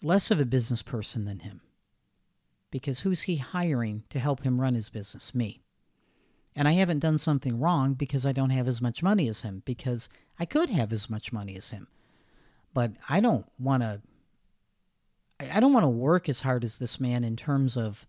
less 0.02 0.30
of 0.30 0.40
a 0.40 0.44
business 0.44 0.82
person 0.82 1.24
than 1.24 1.40
him. 1.40 1.60
Because 2.70 3.00
who's 3.00 3.22
he 3.22 3.36
hiring 3.36 4.04
to 4.08 4.18
help 4.18 4.42
him 4.42 4.60
run 4.60 4.74
his 4.74 4.88
business? 4.88 5.34
Me. 5.34 5.60
And 6.54 6.68
I 6.68 6.72
haven't 6.72 6.98
done 6.98 7.18
something 7.18 7.60
wrong 7.60 7.94
because 7.94 8.26
I 8.26 8.32
don't 8.32 8.50
have 8.50 8.68
as 8.68 8.80
much 8.80 9.02
money 9.02 9.28
as 9.28 9.42
him, 9.42 9.62
because 9.64 10.08
I 10.38 10.44
could 10.44 10.70
have 10.70 10.92
as 10.92 11.08
much 11.08 11.32
money 11.32 11.56
as 11.56 11.70
him. 11.70 11.88
But 12.74 12.92
I 13.08 13.20
don't 13.20 13.46
want 13.58 13.82
to. 13.82 14.00
I 15.40 15.60
don't 15.60 15.72
want 15.72 15.84
to 15.84 15.88
work 15.88 16.28
as 16.28 16.42
hard 16.42 16.62
as 16.62 16.78
this 16.78 17.00
man 17.00 17.24
in 17.24 17.36
terms 17.36 17.76
of. 17.76 18.06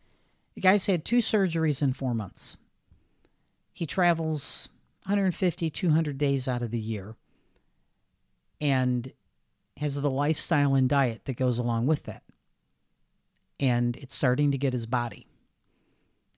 The 0.56 0.62
guy's 0.62 0.86
had 0.86 1.03
two 1.03 1.17
surgeries 1.17 1.82
in 1.82 1.93
four 1.93 2.13
months. 2.13 2.58
He 3.73 3.88
travels 3.88 4.69
150, 5.06 5.69
200 5.69 6.17
days 6.17 6.47
out 6.47 6.62
of 6.62 6.69
the 6.69 6.79
year. 6.79 7.15
And 8.62 9.12
has 9.77 9.99
the 9.99 10.09
lifestyle 10.09 10.75
and 10.75 10.88
diet 10.88 11.25
that 11.25 11.38
goes 11.38 11.57
along 11.57 11.86
with 11.86 12.03
that. 12.03 12.23
And 13.59 13.95
it's 13.97 14.15
starting 14.15 14.51
to 14.51 14.57
get 14.57 14.73
his 14.73 14.86
body. 14.86 15.27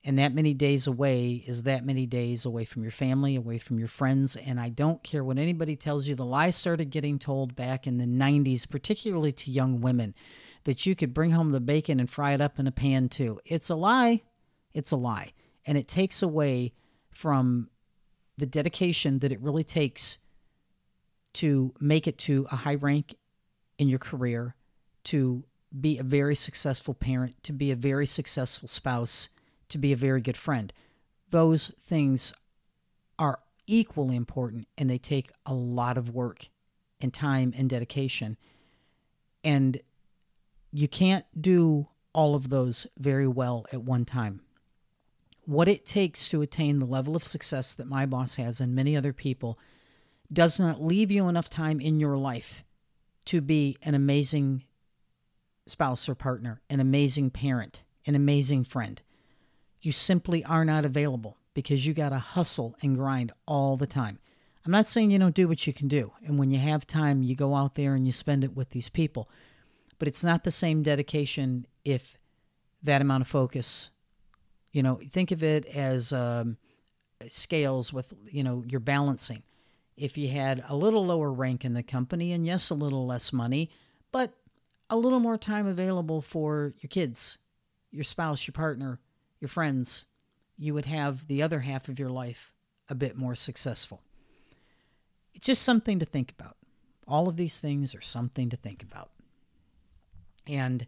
And 0.04 0.18
that 0.20 0.34
many 0.34 0.54
days 0.54 0.86
away 0.86 1.42
is 1.46 1.64
that 1.64 1.84
many 1.84 2.06
days 2.06 2.44
away 2.44 2.64
from 2.64 2.82
your 2.82 2.92
family, 2.92 3.34
away 3.34 3.58
from 3.58 3.78
your 3.78 3.88
friends. 3.88 4.36
And 4.36 4.60
I 4.60 4.68
don't 4.68 5.02
care 5.02 5.24
what 5.24 5.36
anybody 5.36 5.74
tells 5.74 6.06
you. 6.06 6.14
The 6.14 6.24
lie 6.24 6.50
started 6.50 6.90
getting 6.90 7.18
told 7.18 7.56
back 7.56 7.88
in 7.88 7.96
the 7.96 8.04
90s, 8.04 8.70
particularly 8.70 9.32
to 9.32 9.50
young 9.50 9.80
women, 9.80 10.14
that 10.62 10.86
you 10.86 10.94
could 10.94 11.12
bring 11.12 11.32
home 11.32 11.50
the 11.50 11.60
bacon 11.60 11.98
and 11.98 12.08
fry 12.08 12.32
it 12.34 12.40
up 12.40 12.60
in 12.60 12.68
a 12.68 12.72
pan 12.72 13.08
too. 13.08 13.40
It's 13.44 13.68
a 13.68 13.74
lie. 13.74 14.22
It's 14.72 14.92
a 14.92 14.96
lie. 14.96 15.32
And 15.66 15.76
it 15.76 15.88
takes 15.88 16.22
away 16.22 16.72
from 17.10 17.68
the 18.38 18.46
dedication 18.46 19.18
that 19.20 19.32
it 19.32 19.40
really 19.40 19.64
takes 19.64 20.18
to 21.34 21.74
make 21.80 22.06
it 22.06 22.18
to 22.18 22.46
a 22.52 22.56
high 22.56 22.76
rank 22.76 23.16
in 23.78 23.88
your 23.88 23.98
career, 23.98 24.54
to 25.04 25.44
be 25.78 25.98
a 25.98 26.02
very 26.02 26.34
successful 26.34 26.94
parent, 26.94 27.42
to 27.44 27.52
be 27.52 27.70
a 27.70 27.76
very 27.76 28.06
successful 28.06 28.68
spouse, 28.68 29.28
to 29.68 29.78
be 29.78 29.92
a 29.92 29.96
very 29.96 30.20
good 30.20 30.36
friend. 30.36 30.72
Those 31.30 31.68
things 31.80 32.32
are 33.18 33.40
equally 33.66 34.16
important 34.16 34.68
and 34.78 34.88
they 34.88 34.98
take 34.98 35.30
a 35.44 35.54
lot 35.54 35.98
of 35.98 36.10
work 36.10 36.48
and 37.00 37.12
time 37.12 37.52
and 37.56 37.68
dedication. 37.68 38.36
And 39.44 39.80
you 40.72 40.88
can't 40.88 41.24
do 41.38 41.88
all 42.12 42.34
of 42.34 42.48
those 42.48 42.86
very 42.98 43.28
well 43.28 43.66
at 43.72 43.82
one 43.82 44.04
time. 44.04 44.40
What 45.44 45.68
it 45.68 45.86
takes 45.86 46.28
to 46.28 46.42
attain 46.42 46.78
the 46.78 46.86
level 46.86 47.14
of 47.14 47.22
success 47.22 47.74
that 47.74 47.86
my 47.86 48.06
boss 48.06 48.36
has 48.36 48.60
and 48.60 48.74
many 48.74 48.96
other 48.96 49.12
people 49.12 49.58
does 50.32 50.58
not 50.58 50.82
leave 50.82 51.10
you 51.10 51.28
enough 51.28 51.48
time 51.48 51.80
in 51.80 52.00
your 52.00 52.16
life 52.16 52.64
to 53.26 53.40
be 53.40 53.76
an 53.82 53.94
amazing 53.94 54.64
spouse 55.66 56.08
or 56.08 56.14
partner, 56.14 56.60
an 56.70 56.80
amazing 56.80 57.30
parent, 57.30 57.82
an 58.06 58.14
amazing 58.14 58.64
friend. 58.64 59.02
You 59.80 59.92
simply 59.92 60.44
are 60.44 60.64
not 60.64 60.84
available 60.84 61.36
because 61.54 61.86
you 61.86 61.94
got 61.94 62.10
to 62.10 62.18
hustle 62.18 62.76
and 62.82 62.96
grind 62.96 63.32
all 63.46 63.76
the 63.76 63.86
time. 63.86 64.18
I'm 64.64 64.72
not 64.72 64.86
saying 64.86 65.10
you 65.10 65.18
don't 65.18 65.34
do 65.34 65.46
what 65.48 65.66
you 65.66 65.72
can 65.72 65.86
do. 65.86 66.12
And 66.24 66.38
when 66.38 66.50
you 66.50 66.58
have 66.58 66.86
time, 66.86 67.22
you 67.22 67.36
go 67.36 67.54
out 67.54 67.76
there 67.76 67.94
and 67.94 68.04
you 68.04 68.12
spend 68.12 68.42
it 68.42 68.56
with 68.56 68.70
these 68.70 68.88
people. 68.88 69.28
But 69.98 70.08
it's 70.08 70.24
not 70.24 70.44
the 70.44 70.50
same 70.50 70.82
dedication 70.82 71.66
if 71.84 72.18
that 72.82 73.00
amount 73.00 73.22
of 73.22 73.28
focus, 73.28 73.90
you 74.72 74.82
know, 74.82 75.00
think 75.08 75.30
of 75.30 75.42
it 75.42 75.66
as 75.66 76.12
um, 76.12 76.56
scales 77.28 77.92
with, 77.92 78.12
you 78.30 78.42
know, 78.42 78.64
you're 78.66 78.80
balancing 78.80 79.42
if 79.96 80.18
you 80.18 80.28
had 80.28 80.62
a 80.68 80.76
little 80.76 81.06
lower 81.06 81.32
rank 81.32 81.64
in 81.64 81.74
the 81.74 81.82
company 81.82 82.32
and 82.32 82.46
yes, 82.46 82.70
a 82.70 82.74
little 82.74 83.06
less 83.06 83.32
money, 83.32 83.70
but 84.12 84.32
a 84.90 84.96
little 84.96 85.20
more 85.20 85.38
time 85.38 85.66
available 85.66 86.20
for 86.20 86.74
your 86.80 86.88
kids, 86.88 87.38
your 87.90 88.04
spouse, 88.04 88.46
your 88.46 88.52
partner, 88.52 89.00
your 89.40 89.48
friends, 89.48 90.06
you 90.58 90.74
would 90.74 90.84
have 90.84 91.26
the 91.26 91.42
other 91.42 91.60
half 91.60 91.88
of 91.88 91.98
your 91.98 92.10
life 92.10 92.52
a 92.88 92.94
bit 92.94 93.16
more 93.16 93.34
successful. 93.34 94.02
It's 95.34 95.46
just 95.46 95.62
something 95.62 95.98
to 95.98 96.06
think 96.06 96.30
about. 96.30 96.56
All 97.08 97.28
of 97.28 97.36
these 97.36 97.58
things 97.58 97.94
are 97.94 98.00
something 98.00 98.48
to 98.50 98.56
think 98.56 98.82
about. 98.82 99.10
And 100.46 100.86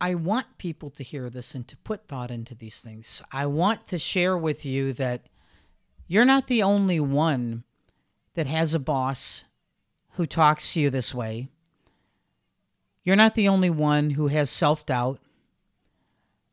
I 0.00 0.14
want 0.14 0.58
people 0.58 0.90
to 0.90 1.02
hear 1.02 1.28
this 1.28 1.54
and 1.54 1.66
to 1.68 1.76
put 1.78 2.06
thought 2.06 2.30
into 2.30 2.54
these 2.54 2.80
things. 2.80 3.22
I 3.32 3.46
want 3.46 3.86
to 3.88 3.98
share 3.98 4.36
with 4.36 4.64
you 4.64 4.92
that 4.94 5.26
you're 6.10 6.24
not 6.24 6.48
the 6.48 6.60
only 6.60 6.98
one 6.98 7.62
that 8.34 8.48
has 8.48 8.74
a 8.74 8.80
boss 8.80 9.44
who 10.14 10.26
talks 10.26 10.72
to 10.72 10.80
you 10.80 10.90
this 10.90 11.14
way. 11.14 11.46
You're 13.04 13.14
not 13.14 13.36
the 13.36 13.46
only 13.46 13.70
one 13.70 14.10
who 14.10 14.26
has 14.26 14.50
self 14.50 14.84
doubt. 14.84 15.20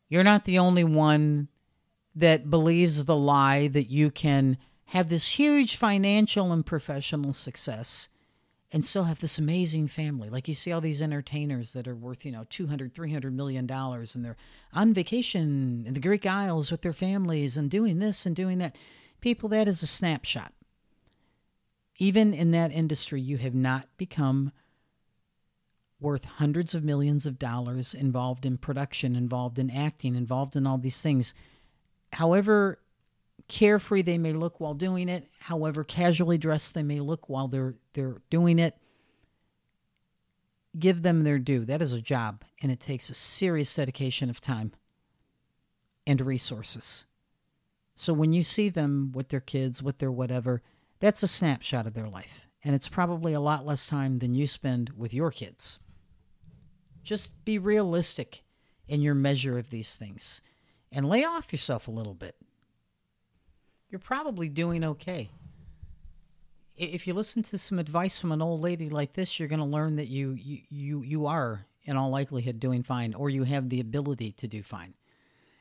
You're 0.09 0.23
not 0.23 0.45
the 0.45 0.59
only 0.59 0.83
one 0.83 1.47
that 2.15 2.51
believes 2.51 3.05
the 3.05 3.15
lie 3.15 3.67
that 3.69 3.89
you 3.89 4.11
can 4.11 4.59
have 4.85 5.09
this 5.09 5.39
huge 5.39 5.75
financial 5.75 6.53
and 6.53 6.63
professional 6.63 7.33
success 7.33 8.09
and 8.71 8.85
still 8.85 9.05
have 9.05 9.21
this 9.21 9.39
amazing 9.39 9.87
family. 9.87 10.29
Like 10.29 10.47
you 10.47 10.53
see 10.53 10.71
all 10.71 10.81
these 10.81 11.01
entertainers 11.01 11.73
that 11.73 11.87
are 11.87 11.95
worth, 11.95 12.27
you 12.27 12.31
know, 12.31 12.45
200, 12.47 12.93
300 12.93 13.35
million 13.35 13.65
dollars 13.65 14.13
and 14.13 14.23
they're 14.23 14.37
on 14.71 14.93
vacation 14.93 15.83
in 15.87 15.95
the 15.95 15.99
Greek 15.99 16.27
Isles 16.27 16.69
with 16.69 16.83
their 16.83 16.93
families 16.93 17.57
and 17.57 17.71
doing 17.71 17.97
this 17.97 18.23
and 18.23 18.35
doing 18.35 18.59
that. 18.59 18.75
People, 19.21 19.49
that 19.49 19.67
is 19.67 19.81
a 19.81 19.87
snapshot. 19.87 20.53
Even 21.97 22.33
in 22.33 22.51
that 22.51 22.71
industry, 22.71 23.19
you 23.19 23.37
have 23.37 23.55
not 23.55 23.87
become 23.97 24.51
worth 25.99 26.25
hundreds 26.25 26.75
of 26.75 26.83
millions 26.83 27.25
of 27.25 27.39
dollars 27.39 27.93
involved 27.93 28.45
in 28.45 28.57
production, 28.57 29.15
involved 29.15 29.57
in 29.57 29.69
acting, 29.71 30.15
involved 30.15 30.55
in 30.55 30.67
all 30.67 30.77
these 30.77 31.01
things. 31.01 31.33
However 32.13 32.79
carefree 33.47 34.01
they 34.01 34.17
may 34.17 34.33
look 34.33 34.59
while 34.59 34.73
doing 34.73 35.09
it, 35.09 35.27
however 35.39 35.83
casually 35.83 36.37
dressed 36.37 36.73
they 36.73 36.83
may 36.83 36.99
look 36.99 37.29
while 37.29 37.47
they're 37.47 37.75
they're 37.93 38.21
doing 38.29 38.59
it, 38.59 38.77
give 40.77 41.01
them 41.01 41.23
their 41.23 41.39
due. 41.39 41.65
That 41.65 41.81
is 41.81 41.93
a 41.93 42.01
job 42.01 42.43
and 42.61 42.71
it 42.71 42.79
takes 42.79 43.09
a 43.09 43.15
serious 43.15 43.73
dedication 43.73 44.29
of 44.29 44.41
time 44.41 44.73
and 46.05 46.21
resources. 46.21 47.05
So 47.99 48.13
when 48.13 48.31
you 48.31 48.43
see 48.43 48.69
them 48.69 49.11
with 49.13 49.29
their 49.29 49.41
kids, 49.41 49.83
with 49.83 49.97
their 49.97 50.11
whatever, 50.11 50.61
that's 50.99 51.23
a 51.23 51.27
snapshot 51.27 51.85
of 51.85 51.93
their 51.93 52.07
life. 52.07 52.47
And 52.63 52.73
it's 52.73 52.87
probably 52.87 53.33
a 53.33 53.39
lot 53.39 53.65
less 53.65 53.87
time 53.87 54.19
than 54.19 54.35
you 54.35 54.47
spend 54.47 54.91
with 54.95 55.13
your 55.13 55.31
kids. 55.31 55.79
Just 57.03 57.43
be 57.43 57.57
realistic 57.57 58.43
in 58.87 59.01
your 59.01 59.15
measure 59.15 59.57
of 59.57 59.69
these 59.69 59.95
things 59.95 60.41
and 60.91 61.09
lay 61.09 61.25
off 61.25 61.51
yourself 61.51 61.87
a 61.87 61.91
little 61.91 62.13
bit 62.13 62.35
you're 63.89 63.99
probably 63.99 64.49
doing 64.49 64.83
okay. 64.83 65.29
If 66.75 67.07
you 67.07 67.13
listen 67.13 67.41
to 67.43 67.57
some 67.57 67.79
advice 67.79 68.19
from 68.19 68.31
an 68.31 68.41
old 68.41 68.61
lady 68.61 68.89
like 68.89 69.13
this, 69.13 69.39
you're 69.39 69.47
going 69.47 69.59
to 69.59 69.65
learn 69.65 69.95
that 69.95 70.07
you, 70.07 70.33
you 70.33 70.61
you 70.69 71.01
you 71.01 71.25
are 71.25 71.65
in 71.83 71.97
all 71.97 72.11
likelihood 72.11 72.59
doing 72.59 72.83
fine 72.83 73.13
or 73.13 73.29
you 73.29 73.43
have 73.43 73.69
the 73.69 73.79
ability 73.79 74.33
to 74.33 74.47
do 74.47 74.61
fine. 74.61 74.93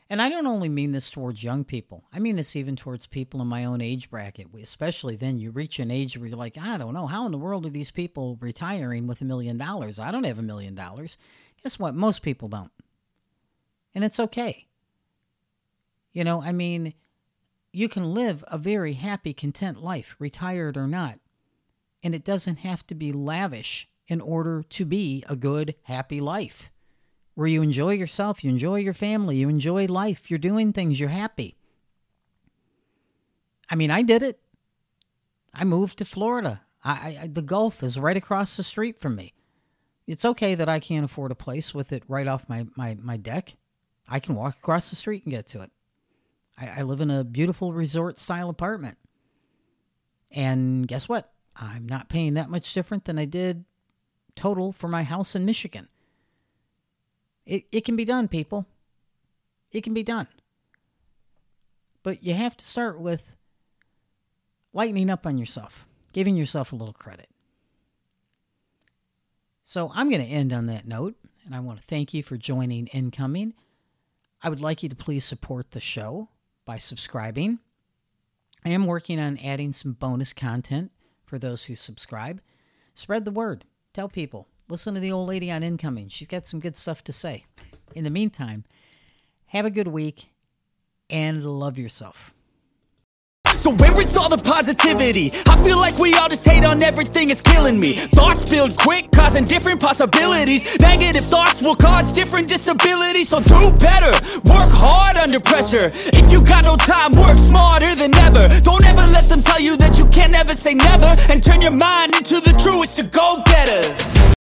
And 0.09 0.23
I 0.23 0.29
don't 0.29 0.47
only 0.47 0.69
mean 0.69 0.93
this 0.93 1.11
towards 1.11 1.43
young 1.43 1.65
people. 1.65 2.05
I 2.13 2.21
mean 2.21 2.37
this 2.37 2.55
even 2.55 2.77
towards 2.77 3.07
people 3.07 3.41
in 3.41 3.49
my 3.49 3.65
own 3.65 3.81
age 3.81 4.09
bracket. 4.09 4.49
Especially 4.61 5.17
then 5.17 5.39
you 5.39 5.51
reach 5.51 5.81
an 5.81 5.91
age 5.91 6.17
where 6.17 6.29
you're 6.29 6.39
like, 6.39 6.57
I 6.57 6.79
don't 6.79 6.95
know, 6.95 7.09
how 7.09 7.27
in 7.27 7.33
the 7.33 7.39
world 7.39 7.67
are 7.67 7.71
these 7.71 7.91
people 7.91 8.39
retiring 8.41 9.09
with 9.09 9.21
a 9.21 9.25
million 9.25 9.59
dollars? 9.59 9.99
I 9.99 10.13
don't 10.13 10.25
have 10.25 10.39
a 10.39 10.43
million 10.43 10.77
dollars. 10.77 11.19
Guess 11.63 11.79
what? 11.81 11.95
Most 11.95 12.23
people 12.23 12.49
don't. 12.49 12.71
And 13.95 14.05
it's 14.05 14.21
okay. 14.21 14.69
You 16.13 16.23
know, 16.23 16.41
I 16.41 16.53
mean, 16.53 16.95
you 17.73 17.89
can 17.89 18.15
live 18.15 18.45
a 18.47 18.59
very 18.59 18.93
happy, 18.93 19.35
content 19.35 19.83
life, 19.83 20.15
retired 20.21 20.77
or 20.77 20.87
not. 20.87 21.19
And 22.03 22.15
it 22.15 22.25
doesn't 22.25 22.59
have 22.59 22.87
to 22.87 22.95
be 22.95 23.13
lavish 23.13 23.89
in 24.07 24.21
order 24.21 24.63
to 24.63 24.85
be 24.85 25.25
a 25.29 25.35
good, 25.35 25.75
happy 25.83 26.21
life 26.21 26.71
where 27.37 27.47
you 27.47 27.63
enjoy 27.63 27.93
yourself, 27.93 28.43
you 28.43 28.51
enjoy 28.51 28.77
your 28.77 28.95
family, 28.95 29.37
you 29.37 29.49
enjoy 29.49 29.87
life, 29.87 30.31
you're 30.31 30.39
doing 30.39 30.73
things, 30.73 30.99
you're 30.99 31.11
happy. 31.11 31.55
I 33.71 33.75
mean, 33.75 33.91
I 33.91 34.03
did 34.03 34.23
it. 34.23 34.41
I 35.53 35.65
moved 35.65 35.99
to 35.99 36.05
Florida. 36.07 36.63
I, 36.83 37.19
I, 37.23 37.31
the 37.31 37.43
Gulf 37.43 37.83
is 37.83 38.01
right 38.01 38.17
across 38.17 38.57
the 38.57 38.63
street 38.63 38.99
from 38.99 39.17
me. 39.17 39.35
It's 40.07 40.25
okay 40.25 40.55
that 40.55 40.69
I 40.69 40.81
can't 40.81 41.05
afford 41.05 41.31
a 41.31 41.37
place 41.37 41.75
with 41.75 41.93
it 41.93 42.05
right 42.09 42.27
off 42.27 42.49
my, 42.49 42.67
my, 42.75 42.97
my 43.01 43.19
deck. 43.19 43.55
I 44.09 44.19
can 44.19 44.35
walk 44.35 44.57
across 44.57 44.89
the 44.89 44.97
street 44.97 45.25
and 45.25 45.33
get 45.33 45.47
to 45.49 45.61
it. 45.61 45.71
I, 46.57 46.81
I 46.81 46.83
live 46.83 47.03
in 47.03 47.11
a 47.11 47.23
beautiful 47.25 47.73
resort 47.75 48.19
style 48.19 48.49
apartment. 48.49 48.97
And 50.31 50.89
guess 50.89 51.07
what? 51.07 51.33
I'm 51.55 51.87
not 51.87 52.09
paying 52.09 52.35
that 52.35 52.49
much 52.49 52.73
different 52.73 53.05
than 53.05 53.19
I 53.19 53.27
did 53.27 53.65
total 54.37 54.73
for 54.73 54.89
my 54.89 55.03
house 55.03 55.35
in 55.35 55.45
Michigan. 55.45 55.89
It, 57.47 57.67
it 57.71 57.85
can 57.85 57.97
be 57.97 58.05
done, 58.05 58.29
people. 58.29 58.67
It 59.73 59.83
can 59.83 59.95
be 59.95 60.03
done. 60.03 60.27
But 62.03 62.23
you 62.23 62.35
have 62.35 62.57
to 62.57 62.65
start 62.65 63.01
with 63.01 63.37
lightening 64.73 65.11
up 65.11 65.27
on 65.27 65.39
yourself, 65.39 65.87
giving 66.13 66.37
yourself 66.37 66.73
a 66.73 66.77
little 66.77 66.95
credit. 66.95 67.29
So 69.63 69.91
I'm 69.95 70.11
going 70.11 70.25
to 70.25 70.29
end 70.29 70.53
on 70.53 70.67
that 70.67 70.87
note, 70.87 71.17
and 71.45 71.55
I 71.55 71.61
want 71.61 71.81
to 71.81 71.87
thank 71.87 72.15
you 72.15 72.23
for 72.23 72.37
joining 72.37 72.87
Incoming. 72.89 73.55
I 74.43 74.49
would 74.49 74.61
like 74.61 74.83
you 74.83 74.89
to 74.89 74.95
please 74.95 75.25
support 75.25 75.71
the 75.71 75.81
show 75.81 76.29
by 76.65 76.79
subscribing. 76.79 77.61
I 78.65 78.71
am 78.71 78.87
working 78.87 79.19
on 79.19 79.39
adding 79.39 79.73
some 79.73 79.93
bonus 79.93 80.33
content 80.33 80.91
for 81.25 81.39
those 81.39 81.65
who 81.65 81.75
subscribe. 81.75 82.41
Spread 82.95 83.25
the 83.25 83.31
word. 83.31 83.65
Tell 83.93 84.09
people. 84.09 84.47
Listen 84.69 84.95
to 84.95 85.01
the 85.01 85.13
old 85.13 85.29
lady 85.29 85.51
on 85.51 85.63
incoming. 85.63 86.09
She's 86.09 86.27
got 86.27 86.45
some 86.45 86.59
good 86.59 86.75
stuff 86.75 87.05
to 87.05 87.13
say. 87.13 87.47
In 87.95 88.03
the 88.03 88.11
meantime, 88.11 88.65
have 89.47 89.65
a 89.65 89.71
good 89.71 89.87
week 89.87 90.31
and 91.09 91.45
love 91.45 91.79
yourself. 91.79 92.35
So 93.45 93.71
where 93.71 93.99
is 94.01 94.17
all 94.17 94.29
the 94.29 94.37
positivity? 94.43 95.31
I 95.47 95.57
feel 95.63 95.79
like 95.79 95.97
we 95.99 96.13
all 96.15 96.29
just 96.29 96.47
hate 96.47 96.67
on 96.67 96.83
everything, 96.83 97.31
it's 97.31 97.41
killing 97.41 97.81
me 97.81 97.95
Thoughts 97.95 98.51
build 98.51 98.77
quick, 98.77 99.11
causing 99.13 99.45
different 99.47 99.81
possibilities 99.81 100.79
Negative 100.79 101.25
thoughts 101.25 101.63
will 101.63 101.75
cause 101.75 102.13
different 102.13 102.49
disabilities 102.49 103.31
So 103.31 103.41
do 103.41 103.73
better, 103.81 104.13
work 104.45 104.69
hard 104.77 105.17
under 105.17 105.41
pressure 105.41 105.91
If 106.13 106.31
you 106.31 106.43
got 106.43 106.65
no 106.65 106.77
time, 106.77 107.13
work 107.13 107.39
smarter 107.39 107.95
than 107.95 108.15
ever 108.17 108.47
Don't 108.61 108.85
ever 108.85 109.07
let 109.11 109.25
them 109.25 109.41
tell 109.41 109.61
you 109.61 109.77
that 109.79 109.99
you 109.99 110.05
can't 110.09 110.35
ever 110.35 110.53
say 110.53 110.75
never 110.75 111.17
And 111.33 111.43
turn 111.43 111.63
your 111.63 111.73
mind 111.73 112.15
into 112.15 112.41
the 112.41 112.53
truest 112.63 112.99
of 112.99 113.11
go-getters 113.11 114.36